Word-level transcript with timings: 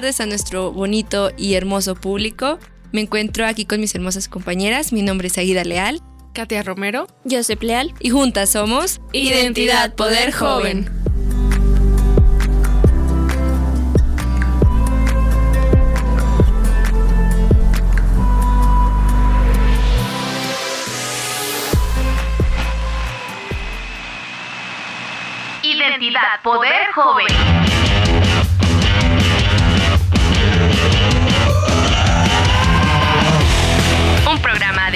tardes 0.00 0.20
a 0.22 0.24
nuestro 0.24 0.72
bonito 0.72 1.30
y 1.36 1.56
hermoso 1.56 1.94
público. 1.94 2.58
Me 2.90 3.02
encuentro 3.02 3.44
aquí 3.44 3.66
con 3.66 3.80
mis 3.80 3.94
hermosas 3.94 4.28
compañeras. 4.28 4.94
Mi 4.94 5.02
nombre 5.02 5.28
es 5.28 5.36
Aguida 5.36 5.62
Leal. 5.62 6.00
Katia 6.32 6.62
Romero. 6.62 7.06
Josep 7.30 7.62
Leal. 7.62 7.92
Y 8.00 8.08
juntas 8.08 8.48
somos 8.48 9.02
Identidad 9.12 9.94
Poder 9.96 10.32
Joven. 10.32 10.88
Identidad 25.62 26.40
Poder 26.42 26.90
Joven. 26.94 27.69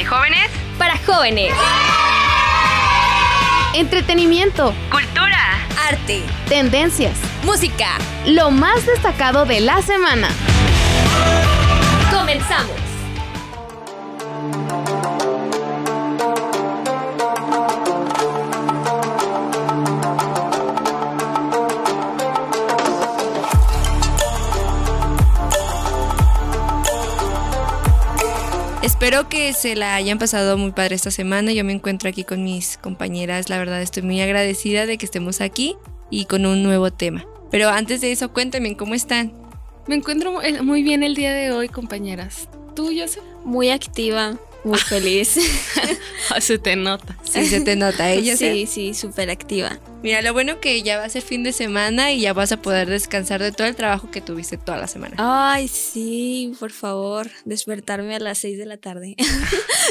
De 0.05 0.09
jóvenes 0.09 0.51
Para 0.79 0.97
jóvenes. 1.07 1.53
Entretenimiento, 3.75 4.73
cultura. 4.91 5.37
arte, 5.89 6.23
Tendencias. 6.49 7.17
música. 7.45 7.87
Lo 8.27 8.51
más 8.51 8.87
destacado 8.87 9.47
de 9.47 9.61
la 9.61 9.83
semana. 9.83 10.29
Comenzamos. 12.13 12.84
Espero 29.15 29.29
que 29.29 29.53
se 29.53 29.77
la 29.77 29.95
hayan 29.95 30.19
pasado 30.19 30.59
muy 30.59 30.73
padre 30.73 30.97
esta 30.97 31.13
semana. 31.13 31.53
Yo 31.53 31.63
me 31.63 31.73
encuentro 31.73 32.09
aquí 32.09 32.25
con 32.25 32.43
mis 32.43 32.79
compañeras. 32.79 33.49
La 33.49 33.59
verdad 33.59 33.81
estoy 33.81 34.03
muy 34.03 34.21
agradecida 34.21 34.87
de 34.87 34.99
que 34.99 35.07
estemos 35.07 35.41
aquí 35.41 35.77
y 36.11 36.25
con 36.25 36.45
un 36.47 36.65
nuevo 36.65 36.93
tema. 36.93 37.25
Pero 37.49 37.69
antes 37.69 38.01
de 38.01 38.11
eso, 38.11 38.33
cuéntenme 38.33 38.77
cómo 38.77 38.93
están. 38.93 39.33
Me 39.87 39.95
encuentro 39.95 40.41
muy 40.65 40.83
bien 40.83 41.05
el 41.05 41.15
día 41.15 41.33
de 41.33 41.53
hoy, 41.53 41.69
compañeras. 41.69 42.49
¿Tú, 42.75 42.87
Joseph? 42.87 43.23
Muy 43.45 43.71
activa, 43.71 44.37
muy 44.65 44.79
feliz. 44.79 45.37
Ah, 46.31 46.41
Se 46.41 46.59
te 46.59 46.75
nota. 46.75 47.19
Sí, 47.23 47.45
se 47.47 47.61
te 47.61 47.77
nota, 47.77 48.11
ella 48.11 48.35
sí, 48.35 48.67
sí, 48.67 48.95
súper 48.95 49.29
activa. 49.29 49.79
Mira, 50.03 50.23
lo 50.23 50.33
bueno 50.33 50.59
que 50.59 50.83
ya 50.83 50.97
va 50.97 51.05
a 51.05 51.09
ser 51.11 51.21
fin 51.21 51.43
de 51.43 51.53
semana 51.53 52.13
y 52.13 52.21
ya 52.21 52.33
vas 52.33 52.51
a 52.51 52.63
poder 52.63 52.89
descansar 52.89 53.43
de 53.43 53.53
todo 53.53 53.67
el 53.67 53.77
trabajo 53.77 54.11
que 54.11 54.23
tuviste 54.23 54.57
toda 54.57 54.79
la 54.79 54.87
semana. 54.87 55.17
Ay, 55.19 55.69
sí, 55.69 56.55
por 56.59 56.73
favor, 56.73 57.31
despertarme 57.45 58.17
a 58.17 58.21
las 58.21 58.39
6 58.39 58.57
de 58.57 58.67
la 58.67 58.79
tarde. 58.79 59.17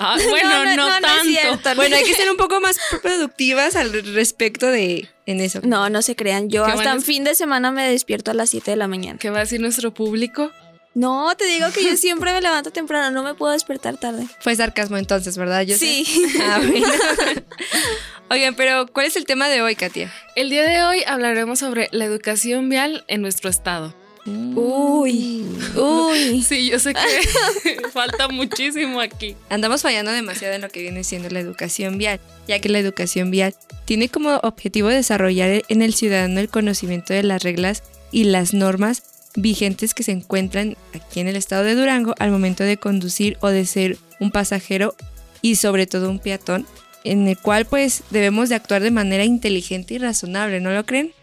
Ah, 0.01 0.17
bueno, 0.27 0.49
no, 0.49 0.75
no, 0.75 0.75
no, 0.75 0.99
no 0.99 1.07
es 1.21 1.61
tanto. 1.61 1.75
Bueno, 1.75 1.95
hay 1.95 2.03
que 2.03 2.16
ser 2.16 2.29
un 2.29 2.35
poco 2.35 2.59
más 2.59 2.77
productivas 3.03 3.75
al 3.75 3.94
respecto 4.16 4.66
de 4.67 5.07
en 5.27 5.39
eso. 5.39 5.61
No, 5.63 5.89
no 5.89 6.01
se 6.01 6.16
crean. 6.16 6.49
Yo 6.49 6.66
¿Qué 6.66 6.71
hasta 6.71 6.95
un 6.95 7.01
fin 7.01 7.23
de 7.23 7.35
semana 7.35 7.71
me 7.71 7.89
despierto 7.89 8.31
a 8.31 8.33
las 8.33 8.49
7 8.49 8.71
de 8.71 8.77
la 8.77 8.88
mañana. 8.88 9.19
¿Qué 9.19 9.29
va 9.29 9.38
a 9.38 9.41
decir 9.41 9.61
nuestro 9.61 9.94
público? 9.94 10.51
No, 10.95 11.36
te 11.36 11.45
digo 11.45 11.67
que 11.72 11.83
yo 11.83 11.97
siempre 11.97 12.33
me 12.33 12.41
levanto 12.41 12.72
temprano, 12.72 13.11
no 13.11 13.23
me 13.23 13.33
puedo 13.33 13.53
despertar 13.53 13.97
tarde. 13.97 14.27
Fue 14.39 14.55
sarcasmo 14.55 14.97
entonces, 14.97 15.38
¿verdad? 15.38 15.61
Yo. 15.63 15.77
Sí. 15.77 16.05
Ah, 16.41 16.59
bueno. 16.59 16.88
Oigan, 18.29 18.56
pero 18.56 18.88
¿cuál 18.88 19.06
es 19.06 19.16
el 19.16 19.25
tema 19.25 19.47
de 19.47 19.62
hoy, 19.62 19.75
Katia? 19.75 20.12
El 20.35 20.50
día 20.50 20.63
de 20.63 20.84
hoy 20.84 21.03
hablaremos 21.06 21.59
sobre 21.59 21.90
la 21.91 22.06
educación 22.06 22.69
vial 22.69 23.03
en 23.07 23.22
nuestro 23.22 23.50
estado. 23.50 23.94
Uy, 24.25 25.45
uy. 25.75 26.41
Sí, 26.41 26.69
yo 26.69 26.79
sé 26.79 26.94
que 26.94 27.90
falta 27.90 28.29
muchísimo 28.29 29.01
aquí. 29.01 29.35
Andamos 29.50 29.81
fallando 29.81 30.12
demasiado 30.12 30.56
en 30.56 30.62
lo 30.62 30.69
que 30.69 30.81
viene 30.81 31.03
siendo 31.03 31.29
la 31.29 31.40
educación 31.40 31.97
vial, 31.97 32.19
ya 32.47 32.59
que 32.59 32.69
la 32.69 32.79
educación 32.79 33.31
vial 33.31 33.53
tiene 33.85 34.09
como 34.09 34.38
objetivo 34.38 34.88
desarrollar 34.88 35.63
en 35.67 35.81
el 35.81 35.94
ciudadano 35.94 36.40
el 36.40 36.50
conocimiento 36.50 37.13
de 37.13 37.23
las 37.23 37.44
reglas 37.44 37.84
y 38.12 38.23
las 38.25 38.53
normas 38.53 39.03
vigentes 39.35 39.94
que 39.94 40.03
se 40.03 40.11
encuentran 40.11 40.77
aquí 40.94 41.19
en 41.19 41.27
el 41.27 41.35
estado 41.35 41.63
de 41.63 41.75
Durango 41.75 42.16
al 42.19 42.31
momento 42.31 42.63
de 42.63 42.77
conducir 42.77 43.38
o 43.41 43.47
de 43.47 43.66
ser 43.66 43.97
un 44.19 44.31
pasajero 44.31 44.95
y 45.41 45.55
sobre 45.55 45.88
todo 45.88 46.09
un 46.09 46.19
peatón, 46.19 46.66
en 47.03 47.27
el 47.27 47.38
cual 47.38 47.66
pues 47.66 48.03
debemos 48.09 48.49
de 48.49 48.55
actuar 48.55 48.81
de 48.81 48.91
manera 48.91 49.25
inteligente 49.25 49.95
y 49.95 49.97
razonable, 49.97 50.59
¿no 50.59 50.72
lo 50.72 50.85
creen? 50.85 51.13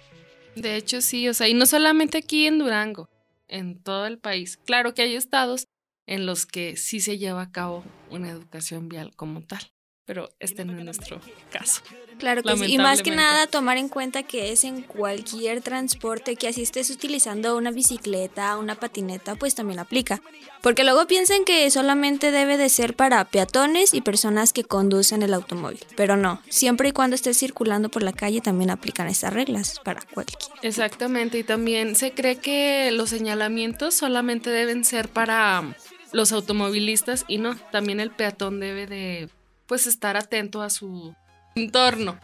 De 0.56 0.76
hecho, 0.76 1.00
sí, 1.00 1.28
o 1.28 1.34
sea, 1.34 1.49
y 1.49 1.54
no 1.54 1.66
solamente 1.66 2.19
aquí 2.19 2.47
en 2.47 2.59
Durango, 2.59 3.09
en 3.49 3.82
todo 3.82 4.06
el 4.06 4.19
país. 4.19 4.59
Claro 4.65 4.94
que 4.94 5.03
hay 5.03 5.15
estados 5.15 5.69
en 6.06 6.26
los 6.26 6.47
que 6.47 6.76
sí 6.76 7.00
se 7.00 7.19
lleva 7.19 7.43
a 7.43 7.53
cabo 7.53 7.84
una 8.10 8.31
educación 8.31 8.88
vial 8.88 9.15
como 9.16 9.43
tal, 9.43 9.60
pero 10.04 10.28
este 10.38 10.65
no 10.65 10.76
es 10.76 10.84
nuestro 10.84 11.20
caso. 11.50 11.82
Claro 12.20 12.42
que 12.42 12.56
sí. 12.56 12.75
Y 12.75 12.78
más 12.78 13.03
que 13.03 13.10
nada 13.10 13.47
tomar 13.47 13.78
en 13.78 13.88
cuenta 13.88 14.22
que 14.22 14.53
es 14.53 14.64
en 14.64 14.82
cualquier 14.82 15.62
transporte 15.62 16.36
que 16.36 16.48
así 16.48 16.62
estés 16.62 16.91
utilizando 16.91 17.56
una 17.56 17.70
bicicleta, 17.70 18.58
una 18.58 18.75
patineta, 18.75 19.34
pues 19.36 19.54
también 19.54 19.81
aplica. 19.81 20.20
Porque 20.60 20.84
luego 20.84 21.06
piensan 21.06 21.47
que 21.47 21.70
solamente 21.70 22.31
debe 22.31 22.58
de 22.58 22.69
ser 22.69 22.94
para 22.94 23.25
peatones 23.25 23.94
y 23.94 24.03
personas 24.03 24.53
que 24.53 24.64
conducen 24.64 25.22
el 25.22 25.32
automóvil. 25.32 25.81
Pero 25.97 26.19
no, 26.19 26.42
siempre 26.50 26.91
y 26.91 26.92
cuando 26.92 27.16
estés 27.16 27.38
circulando 27.38 27.88
por 27.88 28.03
la 28.03 28.12
calle 28.12 28.42
también 28.42 28.70
aplican 28.70 29.08
estas 29.08 29.32
reglas 29.32 29.81
para 29.82 30.02
cualquiera. 30.02 30.54
Exactamente, 30.60 31.38
y 31.38 31.42
también 31.42 31.97
se 31.97 32.12
cree 32.12 32.37
que 32.37 32.91
los 32.92 33.08
señalamientos 33.08 33.94
solamente 33.94 34.50
deben 34.50 34.84
ser 34.84 35.08
para 35.08 35.75
los 36.12 36.32
automovilistas 36.32 37.25
y 37.28 37.38
no, 37.38 37.56
también 37.72 37.98
el 37.98 38.10
peatón 38.10 38.60
debe 38.60 38.87
de 38.87 39.31
pues 39.66 39.87
estar 39.87 40.16
atento 40.16 40.62
a 40.62 40.69
su 40.69 41.14
entorno. 41.55 42.19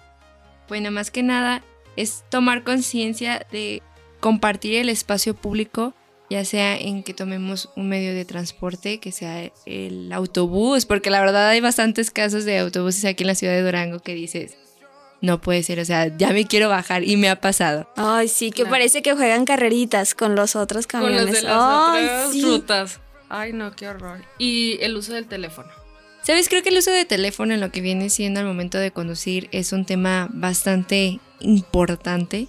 Bueno, 0.69 0.91
más 0.91 1.11
que 1.11 1.23
nada 1.23 1.63
es 1.97 2.25
tomar 2.31 2.63
conciencia 2.65 3.47
de 3.53 3.83
compartir 4.21 4.75
el 4.75 4.89
espacio 4.89 5.35
público, 5.35 5.95
ya 6.29 6.45
sea 6.45 6.77
en 6.77 7.03
que 7.05 7.15
tomemos 7.15 7.71
un 7.77 7.89
medio 7.89 8.13
de 8.13 8.25
transporte, 8.25 8.99
que 8.99 9.13
sea 9.13 9.53
el 9.65 10.13
autobús, 10.13 10.85
porque 10.87 11.11
la 11.11 11.21
verdad 11.21 11.49
hay 11.49 11.61
bastantes 11.61 12.11
casos 12.11 12.45
de 12.45 12.59
autobuses 12.59 13.05
aquí 13.05 13.23
en 13.23 13.29
la 13.29 13.35
ciudad 13.37 13.53
de 13.55 13.63
Durango 13.63 14.01
que 14.01 14.15
dices, 14.15 14.57
no 15.21 15.41
puede 15.41 15.63
ser, 15.63 15.79
o 15.79 15.85
sea, 15.85 16.15
ya 16.17 16.31
me 16.33 16.45
quiero 16.47 16.69
bajar 16.69 17.05
y 17.05 17.17
me 17.17 17.29
ha 17.31 17.41
pasado. 17.41 17.89
Ay, 17.97 18.29
sí, 18.29 18.51
que 18.51 18.63
Claro. 18.63 18.71
parece 18.71 19.03
que 19.03 19.15
juegan 19.15 19.45
carreritas 19.45 20.15
con 20.15 20.35
los 20.35 20.57
otros 20.57 20.87
Con 20.87 21.03
camiones. 21.03 21.25
las 21.27 21.35
de 21.35 21.43
las 21.43 21.53
Ay, 21.57 22.05
otras 22.05 22.33
sí. 22.33 22.43
rutas. 22.43 23.01
Ay, 23.29 23.53
no, 23.53 23.75
qué 23.77 23.89
horror. 23.89 24.21
Y 24.39 24.79
el 24.83 24.97
uso 24.97 25.13
del 25.15 25.27
teléfono. 25.27 25.69
¿Sabes? 26.27 26.49
Creo 26.49 26.65
que 26.65 26.71
el 26.71 26.79
uso 26.79 26.91
de 26.91 27.05
teléfono 27.05 27.55
en 27.55 27.61
lo 27.61 27.71
que 27.71 27.81
viene 27.81 28.11
siendo 28.11 28.41
al 28.41 28.47
momento 28.47 28.79
de 28.79 28.91
conducir 28.91 29.49
es 29.53 29.73
un 29.73 29.85
tema 29.85 30.27
bastante 30.33 31.21
importante 31.39 32.49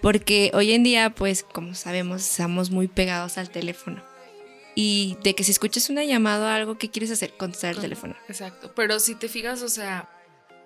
porque 0.00 0.52
hoy 0.54 0.70
en 0.70 0.84
día, 0.84 1.10
pues 1.10 1.42
como 1.42 1.74
sabemos, 1.74 2.22
estamos 2.22 2.70
muy 2.70 2.86
pegados 2.86 3.36
al 3.36 3.50
teléfono. 3.50 4.00
Y 4.76 5.18
de 5.24 5.34
que 5.34 5.42
si 5.42 5.50
escuchas 5.50 5.90
una 5.90 6.04
llamada 6.04 6.46
o 6.46 6.50
algo, 6.50 6.78
¿qué 6.78 6.90
quieres 6.90 7.10
hacer? 7.10 7.32
Contestar 7.36 7.74
el 7.74 7.80
teléfono. 7.80 8.14
Exacto. 8.28 8.70
Pero 8.76 9.00
si 9.00 9.16
te 9.16 9.28
fijas, 9.28 9.62
o 9.62 9.68
sea, 9.68 10.08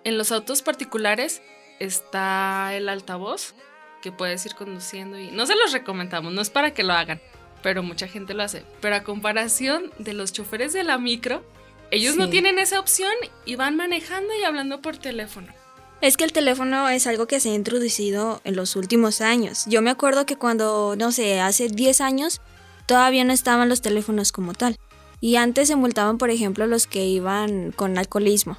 en 0.04 0.18
los 0.18 0.30
autos 0.30 0.60
particulares 0.60 1.40
está 1.80 2.74
el 2.74 2.90
altavoz 2.90 3.54
que 4.02 4.12
puedes 4.12 4.44
ir 4.44 4.54
conduciendo 4.56 5.18
y 5.18 5.30
no 5.30 5.46
se 5.46 5.56
los 5.56 5.72
recomendamos, 5.72 6.34
no 6.34 6.42
es 6.42 6.50
para 6.50 6.74
que 6.74 6.82
lo 6.82 6.92
hagan, 6.92 7.18
pero 7.62 7.82
mucha 7.82 8.08
gente 8.08 8.34
lo 8.34 8.42
hace. 8.42 8.62
Pero 8.82 8.96
a 8.96 9.04
comparación 9.04 9.90
de 9.98 10.12
los 10.12 10.34
choferes 10.34 10.74
de 10.74 10.84
la 10.84 10.98
micro, 10.98 11.42
ellos 11.92 12.16
no 12.16 12.30
tienen 12.30 12.58
esa 12.58 12.80
opción 12.80 13.12
y 13.44 13.56
van 13.56 13.76
manejando 13.76 14.32
y 14.40 14.44
hablando 14.44 14.80
por 14.80 14.96
teléfono. 14.96 15.48
Es 16.00 16.16
que 16.16 16.24
el 16.24 16.32
teléfono 16.32 16.88
es 16.88 17.06
algo 17.06 17.26
que 17.26 17.38
se 17.38 17.50
ha 17.50 17.54
introducido 17.54 18.40
en 18.44 18.56
los 18.56 18.76
últimos 18.76 19.20
años. 19.20 19.64
Yo 19.68 19.82
me 19.82 19.90
acuerdo 19.90 20.24
que 20.24 20.36
cuando, 20.36 20.96
no 20.96 21.12
sé, 21.12 21.38
hace 21.40 21.68
10 21.68 22.00
años, 22.00 22.40
todavía 22.86 23.24
no 23.24 23.34
estaban 23.34 23.68
los 23.68 23.82
teléfonos 23.82 24.32
como 24.32 24.54
tal. 24.54 24.78
Y 25.20 25.36
antes 25.36 25.68
se 25.68 25.76
multaban, 25.76 26.16
por 26.16 26.30
ejemplo, 26.30 26.66
los 26.66 26.86
que 26.86 27.04
iban 27.04 27.72
con 27.72 27.98
alcoholismo. 27.98 28.56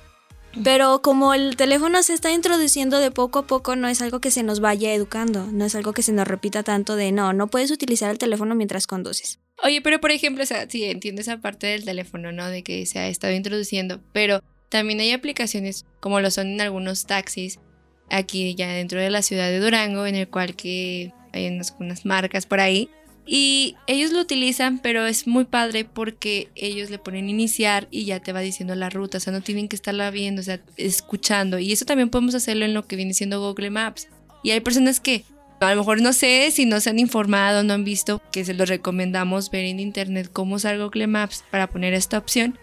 Pero 0.63 1.01
como 1.01 1.33
el 1.33 1.56
teléfono 1.56 2.03
se 2.03 2.13
está 2.13 2.31
introduciendo 2.31 3.00
de 3.00 3.09
poco 3.09 3.39
a 3.39 3.47
poco, 3.47 3.75
no 3.75 3.88
es 3.88 4.03
algo 4.03 4.19
que 4.19 4.30
se 4.30 4.44
nos 4.44 4.59
vaya 4.59 4.94
educando, 4.94 5.47
no 5.51 5.65
es 5.65 5.74
algo 5.74 5.94
que 5.94 6.03
se 6.03 6.13
nos 6.13 6.27
repita 6.27 6.62
tanto 6.62 6.95
de 6.95 7.12
no, 7.12 7.33
no 7.33 7.47
puedes 7.47 7.71
utilizar 7.71 8.12
el 8.12 8.19
teléfono 8.19 8.53
mientras 8.53 8.85
conduces. 8.85 9.39
Oye, 9.63 9.81
pero 9.81 10.00
por 10.01 10.12
ejemplo, 10.12 10.44
o 10.44 10.45
sea, 10.45 10.69
sí, 10.69 10.83
entiendo 10.83 11.21
esa 11.21 11.39
parte 11.39 11.68
del 11.68 11.86
teléfono, 11.86 12.31
¿no? 12.31 12.48
De 12.50 12.63
que 12.63 12.86
se 12.86 13.00
ha 13.00 13.07
estado 13.07 13.33
introduciendo, 13.33 14.01
pero 14.12 14.42
también 14.69 15.00
hay 15.00 15.12
aplicaciones 15.12 15.86
como 16.00 16.19
lo 16.19 16.30
son 16.31 16.48
en 16.48 16.62
algunos 16.62 17.06
taxis 17.06 17.60
aquí 18.10 18.54
ya 18.56 18.68
dentro 18.71 19.00
de 19.00 19.10
la 19.10 19.21
ciudad 19.21 19.50
de 19.50 19.60
Durango, 19.60 20.06
en 20.06 20.15
el 20.15 20.27
cual 20.27 20.56
que 20.56 21.13
hay 21.31 21.48
unas, 21.48 21.75
unas 21.80 22.06
marcas 22.06 22.45
por 22.45 22.60
ahí 22.60 22.89
y 23.25 23.75
ellos 23.88 24.12
lo 24.12 24.19
utilizan, 24.19 24.80
pero 24.80 25.06
es 25.06 25.27
muy 25.27 25.45
padre 25.45 25.86
porque 25.86 26.50
ellos 26.56 26.89
le 26.89 27.00
ponen 27.00 27.30
iniciar 27.30 27.88
y 27.89 28.06
ya 28.06 28.19
te 28.19 28.33
va 28.33 28.42
diciendo 28.42 28.75
la 28.75 28.89
ruta, 28.89 29.18
o 29.18 29.21
sea, 29.21 29.31
no 29.31 29.42
tienen 29.42 29.69
que 29.69 29.77
estarla 29.77 30.12
viendo, 30.12 30.42
o 30.42 30.44
sea, 30.44 30.59
escuchando. 30.75 31.57
Y 31.57 31.71
eso 31.71 31.86
también 31.86 32.09
podemos 32.09 32.36
hacerlo 32.36 32.66
en 32.66 32.74
lo 32.74 32.86
que 32.86 32.98
viene 32.98 33.13
siendo 33.13 33.39
Google 33.39 33.69
Maps. 33.69 34.09
Y 34.44 34.51
hay 34.51 34.59
personas 34.59 35.00
que 35.00 35.24
A 35.60 35.72
lo 35.74 35.82
mejor 35.82 36.02
no 36.02 36.12
sé 36.14 36.50
si 36.52 36.66
no 36.66 36.80
se 36.82 36.90
han 36.90 37.00
informado, 37.00 37.64
no 37.64 37.74
han 37.74 37.84
visto, 37.86 38.22
que 38.32 38.44
se 38.44 38.54
los 38.54 38.68
recomendamos 38.68 39.50
ver 39.50 39.66
en 39.66 39.80
internet 39.80 40.30
cómo 40.32 40.56
usar 40.56 40.78
Google 40.78 41.08
Maps 41.08 41.44
para 41.52 41.68
poner 41.68 41.94
esta 41.94 42.18
opción. 42.18 42.58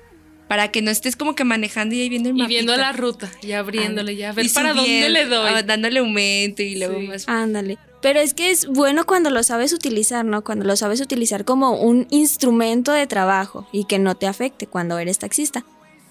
Para 0.49 0.73
que 0.73 0.83
no 0.83 0.91
estés 0.91 1.15
como 1.15 1.35
que 1.37 1.45
manejando 1.45 1.95
y 1.95 2.01
ahí 2.03 2.09
viendo 2.09 2.29
el 2.29 2.35
Y 2.37 2.39
mapita. 2.41 2.49
viendo 2.57 2.77
la 2.77 2.93
ruta, 2.93 3.31
y 3.41 3.53
abriéndole, 3.53 4.17
ya 4.17 4.31
a 4.31 4.33
ver 4.33 4.47
Y 4.47 4.49
para 4.49 4.75
dónde 4.75 5.09
le 5.09 5.25
doy. 5.27 5.49
ah, 5.55 5.63
dándole 5.63 6.01
aumento 6.01 6.63
y 6.63 6.77
luego 6.77 6.99
Sí. 6.99 7.07
más. 7.07 7.29
Ándale. 7.29 7.79
Pero 8.03 8.19
es 8.19 8.35
que 8.35 8.51
es 8.51 8.67
bueno 8.67 9.07
cuando 9.07 9.31
lo 9.31 9.43
sabes 9.45 9.73
utilizar, 9.73 10.25
¿no? 10.25 10.43
Cuando 10.43 10.65
lo 10.65 10.75
sabes 10.75 11.01
utilizar 11.01 11.45
como 11.45 11.81
un 11.81 12.07
instrumento 12.11 12.93
de 12.93 13.07
trabajo 13.07 13.69
y 13.73 13.85
que 13.85 13.99
no 14.01 14.17
te 14.17 14.27
afecte 14.27 14.67
cuando 14.67 14.99
eres 14.99 15.19
taxista. 15.21 15.65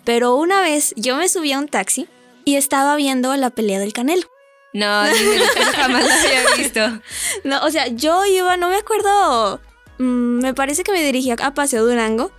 Pero 0.06 0.36
una 0.36 0.62
vez 0.62 0.94
yo 0.96 1.18
me 1.18 1.28
subí 1.28 1.52
a 1.52 1.60
un 1.60 1.68
taxi 1.68 2.08
y 2.46 2.56
estaba 2.56 2.96
viendo 2.96 3.36
la 3.36 3.50
pelea 3.50 3.80
del 3.80 3.92
Canelo. 3.92 4.28
No, 4.74 5.04
ni 5.06 5.12
de- 5.18 5.36
eso 5.38 5.72
jamás 5.76 6.04
lo 6.06 6.12
había 6.14 6.56
visto. 6.58 7.02
No, 7.44 7.64
o 7.66 7.72
sea, 7.72 7.88
yo 7.88 8.26
iba, 8.26 8.56
no 8.58 8.70
me 8.70 8.76
acuerdo, 8.78 9.60
mm, 9.98 10.42
me 10.42 10.54
parece 10.54 10.84
que 10.84 10.92
me 10.92 11.04
dirigía 11.04 11.36
a 11.42 11.54
Paseo 11.54 11.86
Durango 11.86 12.32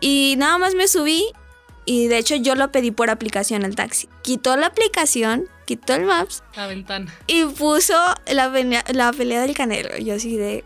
y 0.00 0.34
nada 0.38 0.58
más 0.58 0.74
me 0.74 0.88
subí 0.88 1.26
y 1.84 2.08
de 2.08 2.18
hecho 2.18 2.34
yo 2.36 2.54
lo 2.56 2.72
pedí 2.72 2.90
por 2.90 3.10
aplicación 3.10 3.64
al 3.64 3.76
taxi. 3.76 4.08
Quitó 4.22 4.56
la 4.56 4.66
aplicación, 4.66 5.48
quitó 5.64 5.94
el 5.94 6.04
Maps 6.06 6.42
La 6.56 6.66
ventana. 6.66 7.14
y 7.28 7.44
puso 7.44 7.94
la, 8.26 8.50
pelea- 8.52 8.84
la 8.92 9.12
pelea 9.12 9.40
del 9.42 9.54
Canelo. 9.54 9.96
Yo 9.98 10.14
así 10.16 10.36
de, 10.36 10.64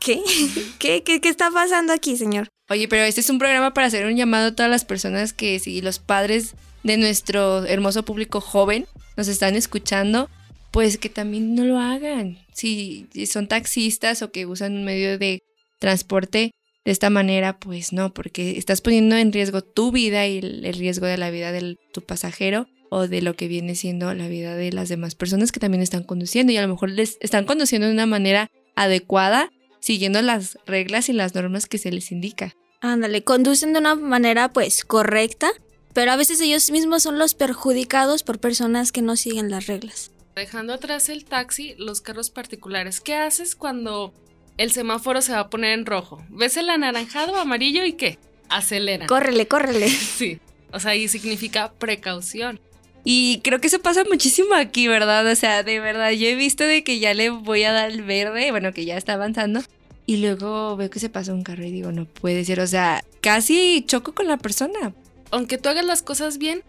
¿qué? 0.00 0.22
¿Qué, 0.78 1.02
qué? 1.02 1.20
¿Qué 1.20 1.28
está 1.28 1.50
pasando 1.50 1.92
aquí, 1.92 2.16
señor? 2.16 2.48
Oye, 2.70 2.88
pero 2.88 3.02
este 3.02 3.20
es 3.20 3.28
un 3.28 3.38
programa 3.38 3.74
para 3.74 3.88
hacer 3.88 4.06
un 4.06 4.16
llamado 4.16 4.48
a 4.48 4.54
todas 4.54 4.70
las 4.70 4.86
personas 4.86 5.34
que 5.34 5.58
si 5.60 5.82
los 5.82 5.98
padres 5.98 6.54
de 6.82 6.96
nuestro 6.96 7.66
hermoso 7.66 8.02
público 8.06 8.40
joven 8.40 8.86
nos 9.18 9.28
están 9.28 9.54
escuchando, 9.54 10.30
pues 10.74 10.98
que 10.98 11.08
también 11.08 11.54
no 11.54 11.64
lo 11.64 11.78
hagan. 11.78 12.36
Si 12.52 13.06
son 13.30 13.46
taxistas 13.46 14.22
o 14.22 14.32
que 14.32 14.44
usan 14.44 14.74
un 14.74 14.84
medio 14.84 15.20
de 15.20 15.44
transporte 15.78 16.50
de 16.84 16.90
esta 16.90 17.10
manera, 17.10 17.60
pues 17.60 17.92
no, 17.92 18.12
porque 18.12 18.58
estás 18.58 18.80
poniendo 18.80 19.14
en 19.16 19.32
riesgo 19.32 19.62
tu 19.62 19.92
vida 19.92 20.26
y 20.26 20.38
el, 20.38 20.74
riesgo 20.74 21.06
de 21.06 21.16
la 21.16 21.30
vida 21.30 21.52
de 21.52 21.76
tu 21.92 22.00
pasajero 22.02 22.66
o 22.90 23.06
de 23.06 23.22
lo 23.22 23.36
que 23.36 23.46
viene 23.46 23.76
siendo 23.76 24.12
la 24.14 24.26
vida 24.26 24.56
de 24.56 24.72
las 24.72 24.88
demás 24.88 25.14
personas 25.14 25.52
que 25.52 25.60
también 25.60 25.80
están 25.80 26.02
conduciendo 26.02 26.52
y 26.52 26.56
a 26.56 26.62
lo 26.62 26.68
mejor 26.68 26.90
les 26.90 27.18
están 27.20 27.44
conduciendo 27.44 27.86
de 27.86 27.94
una 27.94 28.06
manera 28.06 28.50
adecuada, 28.74 29.50
siguiendo 29.78 30.22
las 30.22 30.58
reglas 30.66 31.08
y 31.08 31.12
las 31.12 31.36
normas 31.36 31.66
que 31.66 31.78
se 31.78 31.92
les 31.92 32.10
indica. 32.10 32.52
Ándale, 32.80 33.22
conducen 33.22 33.74
de 33.74 33.78
una 33.78 33.94
manera 33.94 34.52
pues 34.52 34.84
correcta, 34.84 35.52
pero 35.92 36.10
a 36.10 36.16
veces 36.16 36.40
ellos 36.40 36.72
mismos 36.72 37.04
son 37.04 37.20
los 37.20 37.34
perjudicados 37.34 38.24
por 38.24 38.40
personas 38.40 38.90
que 38.90 39.02
no 39.02 39.14
siguen 39.14 39.52
las 39.52 39.68
reglas. 39.68 40.10
Dejando 40.34 40.74
atrás 40.74 41.08
el 41.08 41.24
taxi, 41.24 41.74
los 41.78 42.00
carros 42.00 42.30
particulares. 42.30 43.00
¿Qué 43.00 43.14
haces 43.14 43.54
cuando 43.54 44.12
el 44.56 44.72
semáforo 44.72 45.22
se 45.22 45.32
va 45.32 45.40
a 45.40 45.50
poner 45.50 45.78
en 45.78 45.86
rojo? 45.86 46.24
¿Ves 46.28 46.56
el 46.56 46.70
anaranjado, 46.70 47.36
amarillo 47.36 47.84
y 47.84 47.92
qué? 47.92 48.18
Acelera. 48.48 49.06
Córrele, 49.06 49.46
córrele. 49.46 49.88
sí. 49.88 50.40
O 50.72 50.80
sea, 50.80 50.92
ahí 50.92 51.06
significa 51.06 51.72
precaución. 51.72 52.60
Y 53.04 53.40
creo 53.44 53.60
que 53.60 53.68
eso 53.68 53.80
pasa 53.80 54.02
muchísimo 54.04 54.54
aquí, 54.54 54.88
¿verdad? 54.88 55.26
O 55.30 55.36
sea, 55.36 55.62
de 55.62 55.78
verdad, 55.78 56.10
yo 56.10 56.26
he 56.26 56.34
visto 56.34 56.64
de 56.64 56.82
que 56.82 56.98
ya 56.98 57.14
le 57.14 57.30
voy 57.30 57.62
a 57.62 57.72
dar 57.72 57.90
el 57.90 58.02
verde, 58.02 58.50
bueno, 58.50 58.72
que 58.72 58.84
ya 58.84 58.96
está 58.96 59.12
avanzando, 59.12 59.60
y 60.06 60.16
luego 60.16 60.76
veo 60.76 60.90
que 60.90 60.98
se 60.98 61.10
pasa 61.10 61.32
un 61.32 61.42
carro 61.42 61.64
y 61.64 61.70
digo, 61.70 61.92
no 61.92 62.06
puede 62.06 62.44
ser, 62.44 62.60
o 62.60 62.66
sea, 62.66 63.04
casi 63.20 63.84
choco 63.86 64.14
con 64.14 64.26
la 64.26 64.38
persona. 64.38 64.94
Aunque 65.30 65.58
tú 65.58 65.68
hagas 65.68 65.84
las 65.84 66.02
cosas 66.02 66.38
bien, 66.38 66.62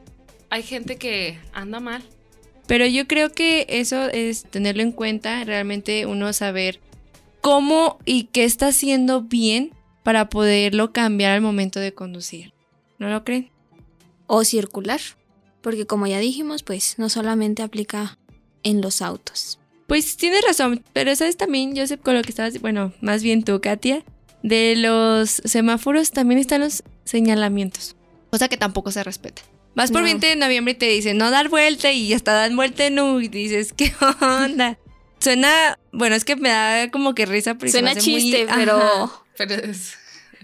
hay 0.49 0.61
gente 0.61 0.97
que 0.97 1.39
anda 1.53 1.79
mal. 1.79 2.03
Pero 2.67 2.85
yo 2.87 3.07
creo 3.07 3.31
que 3.31 3.65
eso 3.69 4.05
es 4.07 4.43
tenerlo 4.43 4.81
en 4.81 4.91
cuenta, 4.91 5.43
realmente 5.43 6.05
uno 6.05 6.33
saber 6.33 6.79
cómo 7.41 7.99
y 8.05 8.25
qué 8.25 8.43
está 8.43 8.67
haciendo 8.67 9.21
bien 9.21 9.71
para 10.03 10.29
poderlo 10.29 10.91
cambiar 10.91 11.33
al 11.33 11.41
momento 11.41 11.79
de 11.79 11.93
conducir. 11.93 12.53
¿No 12.97 13.09
lo 13.09 13.23
creen? 13.23 13.51
O 14.27 14.43
circular, 14.43 15.01
porque 15.61 15.85
como 15.85 16.07
ya 16.07 16.19
dijimos, 16.19 16.63
pues 16.63 16.95
no 16.97 17.09
solamente 17.09 17.61
aplica 17.61 18.17
en 18.63 18.81
los 18.81 19.01
autos. 19.01 19.59
Pues 19.87 20.17
tienes 20.17 20.41
razón, 20.45 20.83
pero 20.93 21.15
sabes 21.15 21.37
también, 21.37 21.77
Joseph, 21.77 22.01
con 22.01 22.15
lo 22.15 22.23
que 22.23 22.29
estabas, 22.29 22.59
bueno, 22.59 22.93
más 23.01 23.21
bien 23.21 23.43
tú, 23.43 23.61
Katia, 23.61 24.03
de 24.41 24.75
los 24.75 25.29
semáforos 25.29 26.11
también 26.11 26.39
están 26.39 26.61
los 26.61 26.83
señalamientos, 27.03 27.95
cosa 28.31 28.47
que 28.47 28.57
tampoco 28.57 28.91
se 28.91 29.03
respeta. 29.03 29.43
Vas 29.75 29.91
por 29.91 30.01
No. 30.01 30.05
20 30.05 30.25
de 30.27 30.35
noviembre 30.37 30.73
y 30.73 30.77
te 30.77 30.87
dicen 30.87 31.17
no 31.17 31.29
dar 31.31 31.49
vuelta 31.49 31.91
y 31.91 32.13
hasta 32.13 32.33
dan 32.33 32.55
vuelta 32.55 32.85
en 32.85 32.99
U 32.99 33.19
y 33.19 33.27
dices, 33.27 33.73
¿qué 33.73 33.93
onda? 34.21 34.77
Suena, 35.19 35.77
bueno, 35.91 36.15
es 36.15 36.23
que 36.25 36.35
me 36.35 36.49
da 36.49 36.91
como 36.91 37.13
que 37.15 37.25
risa 37.25 37.57
Suena 37.67 37.93
muy- 37.93 38.01
chiste, 38.01 38.43
Ajá. 38.47 38.55
pero 38.57 39.25
Pero 39.37 39.55
es. 39.55 39.95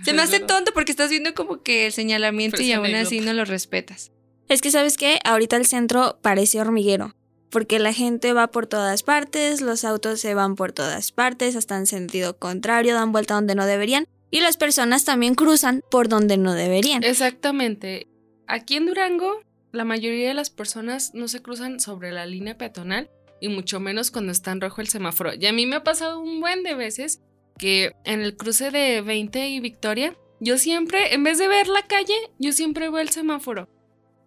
Se 0.04 0.14
me 0.14 0.22
hace 0.24 0.40
verdad. 0.40 0.48
tonto 0.56 0.72
porque 0.74 0.92
estás 0.92 1.10
viendo 1.10 1.34
como 1.34 1.62
que 1.62 1.86
el 1.88 1.92
señalamiento 1.94 2.58
Pero 2.58 2.68
y 2.68 2.72
aún 2.74 2.96
así 2.96 3.20
no 3.22 3.34
lo 3.34 3.46
respetas. 3.46 4.12
es 4.50 4.62
que 4.62 4.72
sabes 4.72 4.98
qué, 4.98 5.20
ahorita 5.24 5.56
el 5.58 5.66
centro 5.68 6.18
parece 6.22 6.60
hormiguero, 6.60 7.16
porque 7.52 7.78
la 7.80 7.94
gente 7.94 8.34
va 8.34 8.48
por 8.48 8.66
todas 8.68 9.04
partes, 9.04 9.62
los 9.62 9.86
autos 9.86 10.20
se 10.20 10.34
van 10.34 10.56
por 10.56 10.72
todas 10.74 11.12
partes, 11.12 11.56
hasta 11.56 11.78
en 11.78 11.86
sentido 11.86 12.38
contrario, 12.38 12.96
dan 12.96 13.12
vuelta 13.12 13.36
donde 13.36 13.54
no 13.56 13.66
deberían, 13.68 14.08
y 14.32 14.40
las 14.40 14.58
personas 14.58 15.06
también 15.06 15.36
cruzan 15.36 15.84
por 15.92 16.10
donde 16.10 16.38
no 16.38 16.54
deberían. 16.54 17.04
Exactamente. 17.04 18.08
Aquí 18.48 18.76
en 18.76 18.86
Durango, 18.86 19.42
la 19.72 19.86
mayoría 19.86 20.28
de 20.28 20.34
las 20.34 20.50
personas 20.50 21.14
no 21.14 21.28
se 21.28 21.42
cruzan 21.42 21.80
sobre 21.80 22.12
la 22.12 22.26
línea 22.26 22.58
peatonal 22.58 23.10
y 23.40 23.50
mucho 23.50 23.80
menos 23.80 24.12
cuando 24.12 24.32
está 24.32 24.52
en 24.52 24.62
rojo 24.62 24.82
el 24.82 24.88
semáforo. 24.88 25.32
Y 25.34 25.46
a 25.46 25.54
mí 25.54 25.66
me 25.66 25.78
ha 25.78 25.84
pasado 25.84 26.20
un 26.20 26.42
buen 26.42 26.64
de 26.64 26.76
veces 26.76 27.22
que 27.58 27.94
en 28.06 28.22
el 28.22 28.36
cruce 28.36 28.72
de 28.72 29.02
20 29.02 29.50
y 29.50 29.60
Victoria, 29.60 30.16
yo 30.40 30.58
siempre, 30.58 31.14
en 31.14 31.24
vez 31.24 31.38
de 31.38 31.48
ver 31.48 31.68
la 31.68 31.88
calle, 31.88 32.16
yo 32.40 32.52
siempre 32.52 32.90
veo 32.90 33.00
el 33.00 33.10
semáforo. 33.10 33.70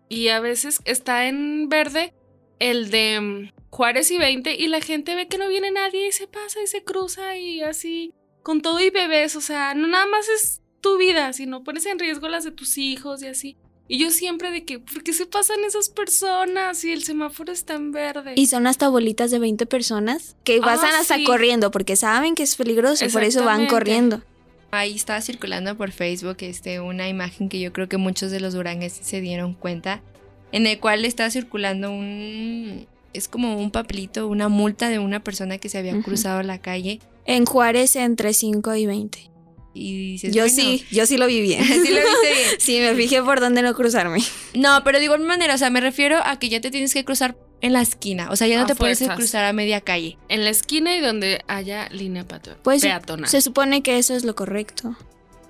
Y 0.08 0.28
a 0.28 0.40
veces 0.40 0.81
está 0.84 1.26
en 1.26 1.69
verde 1.69 2.14
el 2.58 2.90
de 2.90 3.20
mm, 3.20 3.52
Juárez 3.70 4.11
y 4.11 4.19
20 4.19 4.55
y 4.55 4.69
la 4.69 4.81
gente 4.81 5.14
ve 5.14 5.28
que 5.28 5.38
no 5.38 5.49
viene 5.49 5.70
nadie 5.70 6.08
y 6.08 6.12
se 6.12 6.28
pasa 6.28 6.62
y 6.62 6.66
se 6.66 6.84
cruza 6.84 7.37
y 7.37 7.62
así 7.62 8.14
con 8.44 8.61
todo 8.61 8.78
y 8.78 8.90
bebés, 8.90 9.34
o 9.37 9.40
sea, 9.40 9.75
no 9.75 9.88
nada 9.88 10.06
más 10.06 10.28
es 10.28 10.62
tu 10.81 10.99
vida, 10.99 11.32
sino 11.32 11.64
pones 11.64 11.87
en 11.87 11.99
riesgo 11.99 12.28
las 12.28 12.44
de 12.44 12.52
tus 12.52 12.76
hijos 12.76 13.23
y 13.23 13.26
así. 13.26 13.56
Y 13.87 13.99
yo 13.99 14.11
siempre 14.11 14.50
de 14.50 14.64
que, 14.64 14.79
¿por 14.79 15.03
qué 15.03 15.12
se 15.12 15.26
pasan 15.26 15.62
esas 15.64 15.91
personas 15.91 16.79
si 16.79 16.93
el 16.93 17.03
semáforo 17.05 17.53
está 17.53 17.75
en 17.75 17.93
verde? 17.93 18.33
Y 18.37 18.47
son 18.47 18.67
hasta 18.67 18.88
bolitas 18.88 19.31
de 19.31 19.38
20 19.38 19.67
personas 19.67 20.37
que 20.43 20.57
Ah, 20.62 20.64
pasan 20.64 20.95
hasta 20.95 21.17
sí. 21.17 21.25
corriendo 21.25 21.71
porque 21.71 21.97
saben 21.97 22.35
que 22.35 22.43
es 22.45 22.57
peligroso, 22.57 23.05
por 23.12 23.25
eso 23.25 23.45
van 23.45 23.67
corriendo. 23.67 24.23
Ahí 24.71 24.95
estaba 24.97 25.21
circulando 25.21 25.76
por 25.76 25.93
Facebook 25.93 26.38
este, 26.41 26.81
una 26.81 27.09
imagen 27.09 27.49
que 27.49 27.61
yo 27.61 27.73
creo 27.73 27.88
que 27.88 27.97
muchos 27.99 28.31
de 28.31 28.41
los 28.41 28.55
durangueses 28.55 29.07
se 29.07 29.21
dieron 29.21 29.53
cuenta, 29.55 30.03
en 30.50 30.67
el 30.67 30.81
cual 30.81 31.05
estaba 31.05 31.31
circulando 31.31 31.91
un... 31.91 32.87
Es 33.12 33.29
como 33.29 33.57
un 33.59 33.71
papelito, 33.71 34.26
una 34.26 34.49
multa 34.49 34.88
de 34.88 34.99
una 34.99 35.23
persona 35.23 35.59
que 35.59 35.69
se 35.69 35.79
había 35.79 36.00
cruzado 36.03 36.43
la 36.43 36.59
calle 36.59 36.99
En 37.26 37.45
Juárez 37.45 37.95
entre 37.95 38.33
5 38.35 38.75
y 38.75 38.87
20. 38.87 39.31
Y 39.75 40.12
dices, 40.12 40.33
Yo 40.35 40.43
bueno, 40.45 40.54
sí, 40.57 40.85
yo 40.90 41.04
sí 41.04 41.16
lo 41.19 41.26
vi 41.26 41.40
bien. 41.43 41.62
sí 41.64 41.75
lo 41.75 41.83
viste 41.83 42.33
bien. 42.33 42.50
sí, 42.61 42.78
me 42.81 42.95
fijé 42.95 43.23
por 43.23 43.40
dónde 43.40 43.61
no 43.62 43.75
cruzarme. 43.75 44.21
No, 44.54 44.83
pero 44.85 44.99
de 44.99 45.04
igual 45.04 45.21
manera, 45.21 45.54
o 45.54 45.59
sea, 45.59 45.69
me 45.71 45.81
refiero 45.81 46.19
a 46.25 46.38
que 46.38 46.49
ya 46.49 46.61
te 46.61 46.71
tienes 46.71 46.95
que 46.95 47.04
cruzar 47.04 47.37
en 47.61 47.73
la 47.73 47.81
esquina, 47.81 48.31
o 48.31 48.37
sea, 48.37 48.47
ya 48.47 48.57
no 48.59 48.64
A 48.64 48.66
te 48.66 48.75
puedes 48.75 48.99
cruzar 49.16 49.45
a 49.45 49.52
media 49.52 49.81
calle. 49.81 50.19
En 50.28 50.45
la 50.45 50.50
esquina 50.50 50.95
y 50.95 51.00
donde 51.00 51.43
haya 51.49 51.88
línea 51.90 52.26
pato- 52.26 52.57
Pues, 52.62 52.83
peatonal. 52.83 53.28
Se 53.31 53.40
supone 53.40 53.83
que 53.83 53.99
eso 53.99 54.14
es 54.14 54.25
lo 54.25 54.35
correcto. 54.35 54.97